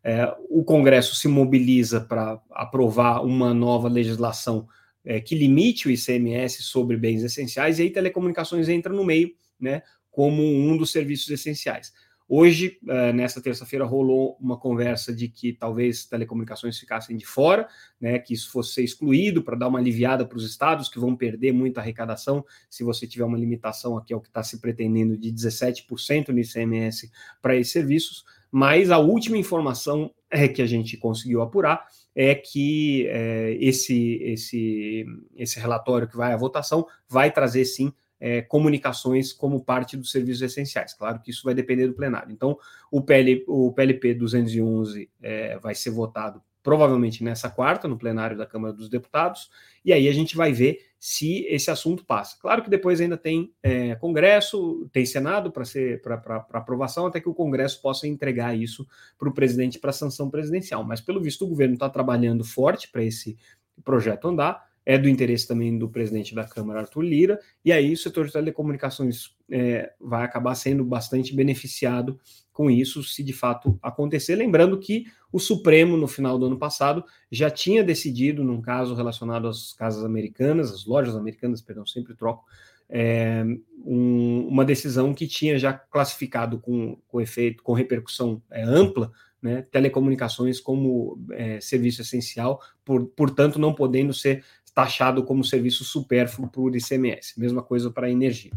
É, 0.05 0.33
o 0.51 0.63
Congresso 0.63 1.17
se 1.17 1.29
mobiliza 1.29 2.01
para 2.01 2.41
aprovar 2.51 3.25
uma 3.25 3.55
nova 3.55 3.89
legislação 3.89 4.69
é, 5.09 5.19
que 5.19 5.35
limite 5.35 5.89
o 5.89 5.91
ICMS 5.91 6.63
sobre 6.63 6.95
bens 6.95 7.23
essenciais, 7.23 7.79
e 7.79 7.83
aí 7.85 7.91
telecomunicações 7.91 8.69
entra 8.69 8.93
no 8.93 9.03
meio, 9.03 9.35
né, 9.59 9.83
como 10.11 10.43
um 10.43 10.77
dos 10.77 10.93
serviços 10.93 11.31
essenciais. 11.31 11.95
Hoje, 12.29 12.79
é, 12.87 13.11
nessa 13.11 13.41
terça-feira, 13.41 13.87
rolou 13.87 14.37
uma 14.39 14.59
conversa 14.59 15.11
de 15.11 15.27
que 15.27 15.55
talvez 15.55 16.05
telecomunicações 16.05 16.79
ficassem 16.79 17.17
de 17.17 17.25
fora, 17.25 17.67
né, 17.99 18.19
que 18.19 18.35
isso 18.35 18.53
fosse 18.53 18.85
excluído 18.85 19.43
para 19.43 19.57
dar 19.57 19.69
uma 19.69 19.79
aliviada 19.79 20.27
para 20.27 20.37
os 20.37 20.45
estados 20.45 20.91
que 20.91 20.99
vão 20.99 21.17
perder 21.17 21.53
muita 21.53 21.81
arrecadação 21.81 22.45
se 22.69 22.85
você 22.85 23.07
tiver 23.07 23.25
uma 23.25 23.39
limitação 23.39 23.97
aqui 23.97 24.13
ao 24.13 24.21
que 24.21 24.29
está 24.29 24.43
se 24.43 24.61
pretendendo 24.61 25.17
de 25.17 25.33
17% 25.33 26.29
no 26.29 26.39
ICMS 26.39 27.11
para 27.41 27.57
esses 27.57 27.73
serviços. 27.73 28.27
Mas 28.51 28.91
a 28.91 28.99
última 28.99 29.39
informação 29.39 30.11
é 30.31 30.47
que 30.47 30.61
a 30.61 30.67
gente 30.67 30.99
conseguiu 30.99 31.41
apurar 31.41 31.87
é 32.21 32.35
que 32.35 33.07
é, 33.07 33.57
esse, 33.61 34.21
esse, 34.25 35.07
esse 35.37 35.61
relatório 35.61 36.09
que 36.09 36.17
vai 36.17 36.33
à 36.33 36.37
votação 36.37 36.85
vai 37.09 37.31
trazer 37.31 37.65
sim 37.65 37.93
é, 38.19 38.43
comunicações 38.43 39.33
como 39.33 39.65
parte 39.65 39.97
dos 39.97 40.11
serviços 40.11 40.43
essenciais. 40.43 40.93
Claro 40.95 41.21
que 41.21 41.31
isso 41.31 41.45
vai 41.45 41.55
depender 41.55 41.87
do 41.87 41.95
plenário. 41.95 42.33
Então, 42.33 42.59
o, 42.91 43.01
PL, 43.01 43.45
o 43.47 43.73
PLP 43.73 44.15
211 44.15 45.09
é, 45.23 45.61
vai 45.61 45.77
ser 45.77 45.91
votado 45.91 46.43
provavelmente 46.69 47.25
nessa 47.25 47.49
quarta, 47.49 47.89
no 47.89 47.97
plenário 47.97 48.37
da 48.37 48.45
Câmara 48.45 48.75
dos 48.75 48.91
Deputados, 48.91 49.49
e 49.83 49.91
aí 49.91 50.07
a 50.07 50.13
gente 50.13 50.37
vai 50.37 50.53
ver 50.53 50.85
se 51.01 51.47
esse 51.47 51.71
assunto 51.71 52.05
passa. 52.05 52.37
Claro 52.39 52.63
que 52.63 52.69
depois 52.69 53.01
ainda 53.01 53.17
tem 53.17 53.51
é, 53.63 53.95
Congresso, 53.95 54.87
tem 54.93 55.07
Senado 55.07 55.51
para 55.51 55.65
ser 55.65 56.03
para 56.03 56.45
aprovação, 56.53 57.07
até 57.07 57.23
que 57.23 57.29
o 57.29 57.33
Congresso 57.33 57.81
possa 57.81 58.07
entregar 58.07 58.55
isso 58.55 58.87
para 59.19 59.31
o 59.31 59.33
presidente 59.33 59.79
para 59.79 59.93
sanção 59.93 60.29
presidencial. 60.29 60.85
Mas 60.85 61.01
pelo 61.01 61.23
visto 61.23 61.47
o 61.47 61.49
governo 61.49 61.73
está 61.73 61.89
trabalhando 61.89 62.45
forte 62.45 62.87
para 62.91 63.03
esse 63.03 63.39
projeto 63.83 64.29
andar 64.29 64.68
é 64.89 64.97
do 64.97 65.07
interesse 65.07 65.47
também 65.47 65.77
do 65.77 65.87
presidente 65.87 66.35
da 66.35 66.45
Câmara, 66.45 66.81
Arthur 66.81 67.03
Lira, 67.03 67.39
e 67.63 67.71
aí 67.71 67.93
o 67.93 67.97
setor 67.97 68.25
de 68.25 68.33
telecomunicações 68.33 69.37
é, 69.51 69.93
vai 70.01 70.25
acabar 70.25 70.55
sendo 70.55 70.83
bastante 70.83 71.37
beneficiado 71.37 72.19
com 72.55 72.71
isso, 72.71 73.03
se 73.03 73.23
de 73.23 73.35
fato 73.35 73.79
acontecer. 73.83 74.35
Lembrando 74.35 74.79
que 74.79 75.05
o 75.31 75.39
Supremo, 75.39 75.95
no 75.95 76.09
final 76.09 76.39
do 76.39 76.47
ano 76.47 76.59
passado, 76.59 77.05
já 77.31 77.51
tinha 77.51 77.85
decidido, 77.85 78.43
num 78.43 78.63
caso 78.63 78.95
relacionado 78.95 79.47
às 79.47 79.75
casas 79.75 80.03
americanas, 80.07 80.73
às 80.73 80.87
lojas 80.87 81.15
americanas, 81.15 81.61
perdão, 81.61 81.85
sempre 81.85 82.17
troco, 82.17 82.47
é, 82.89 83.45
um, 83.85 84.49
uma 84.49 84.65
decisão 84.65 85.13
que 85.13 85.27
tinha 85.27 85.59
já 85.59 85.75
classificado 85.75 86.59
com, 86.59 86.97
com 87.07 87.21
efeito, 87.21 87.63
com 87.63 87.75
repercussão 87.75 88.43
é, 88.51 88.63
ampla, 88.63 89.13
né, 89.41 89.63
telecomunicações 89.71 90.59
como 90.59 91.25
é, 91.31 91.61
serviço 91.61 92.03
essencial, 92.03 92.61
por, 92.85 93.07
portanto, 93.09 93.59
não 93.59 93.75
podendo 93.75 94.13
ser 94.13 94.43
taxado 94.79 95.25
como 95.25 95.43
serviço 95.43 95.83
supérfluo 95.83 96.49
por 96.49 96.77
ICMS. 96.77 97.35
Mesma 97.37 97.65
coisa 97.65 97.91
para 97.91 98.07
a 98.07 98.11
energia. 98.13 98.53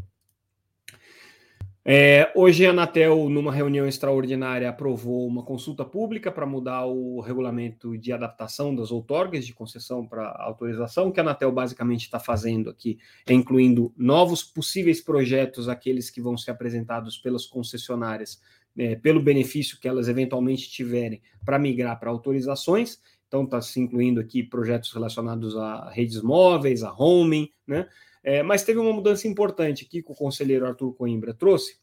É, 1.83 2.31
hoje 2.35 2.63
a 2.63 2.69
Anatel, 2.69 3.27
numa 3.27 3.51
reunião 3.51 3.87
extraordinária, 3.87 4.69
aprovou 4.69 5.25
uma 5.25 5.41
consulta 5.41 5.83
pública 5.83 6.31
para 6.31 6.45
mudar 6.45 6.85
o 6.85 7.21
regulamento 7.21 7.97
de 7.97 8.13
adaptação 8.13 8.75
das 8.75 8.91
outorgas 8.91 9.47
de 9.47 9.51
concessão 9.51 10.05
para 10.05 10.29
autorização. 10.43 11.07
O 11.07 11.11
que 11.11 11.19
a 11.19 11.23
Anatel 11.23 11.51
basicamente 11.51 12.03
está 12.03 12.19
fazendo 12.19 12.69
aqui 12.69 12.99
é 13.25 13.33
incluindo 13.33 13.91
novos 13.97 14.43
possíveis 14.43 15.01
projetos, 15.01 15.67
aqueles 15.67 16.11
que 16.11 16.21
vão 16.21 16.37
ser 16.37 16.51
apresentados 16.51 17.17
pelas 17.17 17.47
concessionárias, 17.47 18.39
é, 18.77 18.95
pelo 18.95 19.23
benefício 19.23 19.79
que 19.79 19.87
elas 19.87 20.07
eventualmente 20.07 20.69
tiverem 20.69 21.19
para 21.43 21.57
migrar 21.57 21.99
para 21.99 22.11
autorizações, 22.11 22.99
então, 23.31 23.45
está 23.45 23.61
se 23.61 23.79
incluindo 23.79 24.19
aqui 24.19 24.43
projetos 24.43 24.91
relacionados 24.91 25.55
a 25.55 25.89
redes 25.89 26.21
móveis, 26.21 26.83
a 26.83 26.93
homing, 26.93 27.49
né? 27.65 27.87
É, 28.21 28.43
mas 28.43 28.63
teve 28.63 28.77
uma 28.77 28.91
mudança 28.91 29.25
importante 29.25 29.85
aqui 29.85 30.03
que 30.03 30.11
o 30.11 30.15
conselheiro 30.15 30.67
Arthur 30.67 30.93
Coimbra 30.93 31.33
trouxe, 31.33 31.79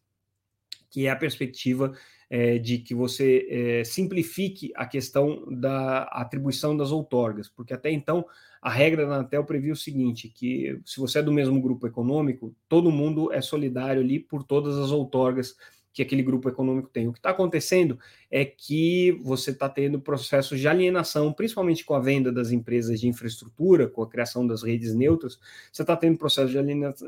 que 0.90 1.06
é 1.06 1.10
a 1.10 1.16
perspectiva 1.16 1.94
é, 2.28 2.58
de 2.58 2.78
que 2.78 2.94
você 2.94 3.46
é, 3.48 3.84
simplifique 3.84 4.70
a 4.76 4.84
questão 4.84 5.46
da 5.50 6.02
atribuição 6.02 6.76
das 6.76 6.92
outorgas, 6.92 7.48
porque 7.48 7.72
até 7.72 7.90
então 7.90 8.26
a 8.60 8.68
regra 8.68 9.06
da 9.06 9.14
Anatel 9.14 9.42
previa 9.44 9.72
o 9.72 9.76
seguinte, 9.76 10.28
que 10.28 10.78
se 10.84 11.00
você 11.00 11.20
é 11.20 11.22
do 11.22 11.32
mesmo 11.32 11.60
grupo 11.62 11.86
econômico, 11.86 12.54
todo 12.68 12.92
mundo 12.92 13.32
é 13.32 13.40
solidário 13.40 14.02
ali 14.02 14.20
por 14.20 14.44
todas 14.44 14.76
as 14.76 14.90
outorgas 14.90 15.56
que 15.92 16.02
aquele 16.02 16.22
grupo 16.22 16.48
econômico 16.48 16.88
tem. 16.92 17.08
O 17.08 17.12
que 17.12 17.18
está 17.18 17.30
acontecendo 17.30 17.98
é 18.30 18.44
que 18.44 19.12
você 19.22 19.50
está 19.50 19.68
tendo 19.68 20.00
processos 20.00 20.60
de 20.60 20.68
alienação, 20.68 21.32
principalmente 21.32 21.84
com 21.84 21.94
a 21.94 22.00
venda 22.00 22.30
das 22.30 22.50
empresas 22.50 23.00
de 23.00 23.08
infraestrutura, 23.08 23.88
com 23.88 24.02
a 24.02 24.08
criação 24.08 24.46
das 24.46 24.62
redes 24.62 24.94
neutras, 24.94 25.38
você 25.72 25.82
está 25.82 25.96
tendo 25.96 26.18
processo 26.18 26.52
de 26.52 26.58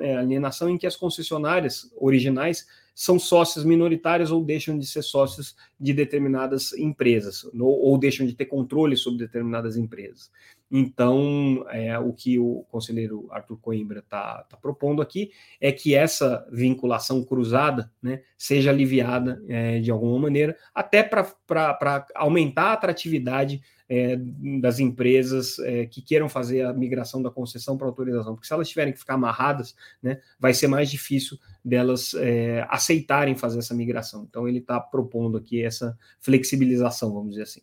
é, 0.01 0.17
alienação 0.17 0.69
em 0.69 0.79
que 0.79 0.87
as 0.87 0.97
concessionárias 0.97 1.93
originais 1.97 2.67
são 3.01 3.19
sócios 3.19 3.65
minoritários 3.65 4.31
ou 4.31 4.45
deixam 4.45 4.79
de 4.79 4.85
ser 4.85 5.01
sócios 5.01 5.57
de 5.81 5.95
determinadas 5.95 6.75
empresas, 6.75 7.49
ou, 7.59 7.97
deixam 7.97 8.27
de 8.27 8.35
ter 8.35 8.45
controle 8.45 8.95
sobre 8.95 9.21
determinadas 9.21 9.75
empresas. 9.75 10.31
Então, 10.71 11.65
é, 11.71 11.99
o 11.99 12.13
que 12.13 12.39
o 12.39 12.67
conselheiro 12.71 13.27
Arthur 13.31 13.57
Coimbra 13.57 14.01
está 14.01 14.43
tá 14.43 14.55
propondo 14.59 15.01
aqui 15.01 15.31
é 15.59 15.73
que 15.73 15.95
essa 15.95 16.47
vinculação 16.53 17.25
cruzada 17.25 17.91
né, 18.03 18.21
seja 18.37 18.69
aliviada 18.69 19.43
é, 19.49 19.81
de 19.81 19.91
alguma 19.91 20.19
maneira, 20.19 20.55
até 20.75 21.03
para 21.03 22.07
aumentar 22.15 22.65
a 22.65 22.73
atratividade 22.75 23.63
é, 23.91 24.17
das 24.61 24.79
empresas 24.79 25.59
é, 25.59 25.85
que 25.85 26.01
queiram 26.01 26.29
fazer 26.29 26.63
a 26.63 26.73
migração 26.73 27.21
da 27.21 27.29
concessão 27.29 27.77
para 27.77 27.89
autorização, 27.89 28.35
porque 28.35 28.47
se 28.47 28.53
elas 28.53 28.69
tiverem 28.69 28.93
que 28.93 29.01
ficar 29.01 29.15
amarradas, 29.15 29.75
né, 30.01 30.21
vai 30.39 30.55
ser 30.55 30.69
mais 30.69 30.89
difícil 30.89 31.37
delas 31.65 32.15
é, 32.15 32.65
aceitarem 32.71 33.35
fazer 33.35 33.59
essa 33.59 33.75
migração. 33.75 34.25
Então, 34.31 34.47
ele 34.47 34.59
está 34.59 34.79
propondo 34.79 35.37
aqui 35.37 35.61
essa 35.61 35.99
flexibilização, 36.21 37.13
vamos 37.13 37.31
dizer 37.31 37.43
assim. 37.43 37.63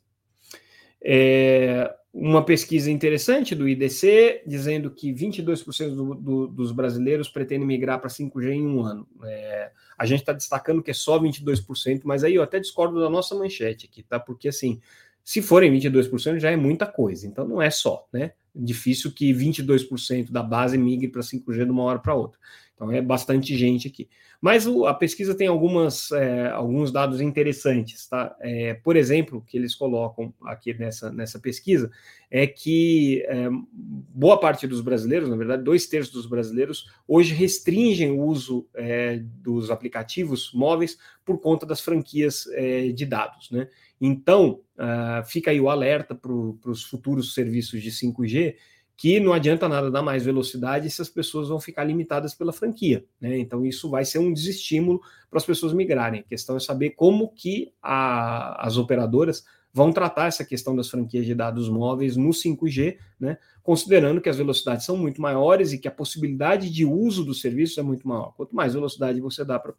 É, 1.02 1.96
uma 2.14 2.44
pesquisa 2.44 2.92
interessante 2.92 3.56
do 3.56 3.70
IDC 3.70 4.44
dizendo 4.46 4.92
que 4.92 5.14
22% 5.14 5.96
do, 5.96 6.16
do, 6.16 6.48
dos 6.48 6.72
brasileiros 6.74 7.30
pretendem 7.30 7.66
migrar 7.66 8.02
para 8.02 8.10
5G 8.10 8.52
em 8.52 8.68
um 8.68 8.82
ano. 8.82 9.08
É, 9.24 9.72
a 9.98 10.06
gente 10.06 10.20
está 10.20 10.34
destacando 10.34 10.84
que 10.84 10.92
é 10.92 10.94
só 10.94 11.18
22%, 11.20 12.02
mas 12.04 12.24
aí 12.24 12.36
eu 12.36 12.44
até 12.44 12.60
discordo 12.60 13.00
da 13.00 13.10
nossa 13.10 13.34
manchete 13.34 13.86
aqui, 13.86 14.04
tá? 14.04 14.20
Porque 14.20 14.50
assim, 14.50 14.82
se 15.28 15.42
forem 15.42 15.70
22% 15.74 16.40
já 16.40 16.52
é 16.52 16.56
muita 16.56 16.86
coisa, 16.86 17.28
então 17.28 17.46
não 17.46 17.62
é 17.62 17.70
só, 17.70 18.08
né? 18.14 18.32
Difícil 18.56 19.12
que 19.12 19.34
22% 19.34 20.32
da 20.32 20.42
base 20.42 20.78
migre 20.78 21.10
para 21.10 21.22
5G 21.22 21.66
de 21.66 21.70
uma 21.70 21.84
hora 21.84 22.00
para 22.00 22.16
outra. 22.16 22.40
Então 22.74 22.90
é 22.90 23.02
bastante 23.02 23.58
gente 23.58 23.90
aqui. 23.90 24.08
Mas 24.40 24.66
o, 24.66 24.86
a 24.86 24.94
pesquisa 24.94 25.36
tem 25.36 25.48
algumas, 25.48 26.14
é, 26.14 26.50
alguns 26.52 26.94
dados 26.94 27.20
interessantes, 27.20 28.08
tá? 28.08 28.38
É, 28.40 28.76
por 28.76 28.96
exemplo, 28.96 29.44
que 29.46 29.58
eles 29.58 29.76
colocam 29.76 30.34
aqui 30.44 30.74
nessa, 30.74 31.12
nessa 31.12 31.40
pesquisa 31.40 31.92
é 32.32 32.48
que 32.48 33.22
é, 33.28 33.50
boa 33.74 34.40
parte 34.40 34.66
dos 34.66 34.80
brasileiros, 34.80 35.28
na 35.28 35.36
verdade, 35.36 35.62
dois 35.62 35.88
terços 35.88 36.14
dos 36.14 36.26
brasileiros, 36.26 36.86
hoje 37.06 37.34
restringem 37.34 38.12
o 38.12 38.22
uso 38.22 38.66
é, 38.74 39.20
dos 39.22 39.70
aplicativos 39.72 40.54
móveis 40.54 40.98
por 41.26 41.38
conta 41.40 41.66
das 41.66 41.82
franquias 41.82 42.48
é, 42.54 42.94
de 42.94 43.06
dados, 43.06 43.52
né? 43.52 43.68
Então, 44.00 44.62
uh, 44.78 45.26
fica 45.26 45.52
aí 45.52 45.60
o 45.60 45.70
alerta 45.70 46.14
para 46.14 46.32
os 46.32 46.84
futuros 46.84 47.34
serviços 47.34 47.82
de 47.82 47.92
5G 47.92 48.56
que 48.98 49.20
não 49.20 49.32
adianta 49.32 49.70
nada 49.70 49.92
dar 49.92 50.02
mais 50.02 50.26
velocidade 50.26 50.90
se 50.90 51.00
as 51.00 51.08
pessoas 51.08 51.50
vão 51.50 51.60
ficar 51.60 51.84
limitadas 51.84 52.34
pela 52.34 52.52
franquia. 52.52 53.06
Né? 53.22 53.38
Então, 53.38 53.64
isso 53.64 53.92
vai 53.92 54.04
ser 54.04 54.18
um 54.18 54.34
desestímulo 54.34 55.00
para 55.30 55.38
as 55.38 55.46
pessoas 55.46 55.72
migrarem. 55.72 56.22
A 56.22 56.24
questão 56.24 56.58
é 56.58 56.60
saber 56.60 56.92
como 56.92 57.30
que 57.30 57.72
a, 57.82 58.66
as 58.66 58.76
operadoras 58.76 59.46
vão 59.78 59.94
tratar 59.94 60.26
essa 60.26 60.44
questão 60.44 60.76
das 60.76 60.90
franquias 60.90 61.24
de 61.24 61.36
dados 61.36 61.70
móveis 61.70 62.18
no 62.18 62.30
5G, 62.30 62.98
né, 63.20 63.38
considerando 63.62 64.20
que 64.20 64.28
as 64.28 64.36
velocidades 64.36 64.84
são 64.84 64.98
muito 64.98 65.22
maiores 65.22 65.72
e 65.72 65.78
que 65.78 65.88
a 65.88 65.92
possibilidade 65.92 66.68
de 66.72 66.84
uso 66.84 67.24
do 67.24 67.32
serviço 67.32 67.80
é 67.80 67.84
muito 67.84 68.08
maior. 68.08 68.34
Quanto 68.36 68.56
mais 68.56 68.74
velocidade 68.74 69.22
você 69.22 69.46
dá 69.46 69.60
para 69.60 69.72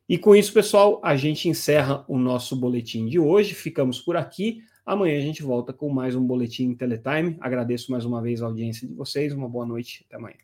E 0.09 0.17
com 0.17 0.37
isso, 0.37 0.53
pessoal, 0.53 1.01
a 1.03 1.17
gente 1.17 1.49
encerra 1.49 2.05
o 2.07 2.17
nosso 2.17 2.55
boletim 2.55 3.07
de 3.07 3.19
hoje. 3.19 3.55
Ficamos 3.55 4.01
por 4.01 4.17
aqui. 4.17 4.63
Amanhã 4.85 5.19
a 5.19 5.21
gente 5.21 5.43
volta 5.43 5.73
com 5.73 5.89
mais 5.89 6.15
um 6.15 6.25
boletim 6.25 6.73
Teletime. 6.75 7.37
Agradeço 7.41 7.91
mais 7.91 8.05
uma 8.05 8.23
vez 8.23 8.41
a 8.41 8.47
audiência 8.47 8.87
de 8.87 8.95
vocês. 8.95 9.33
Uma 9.33 9.49
boa 9.49 9.67
noite. 9.67 10.07
Até 10.07 10.17
amanhã. 10.17 10.37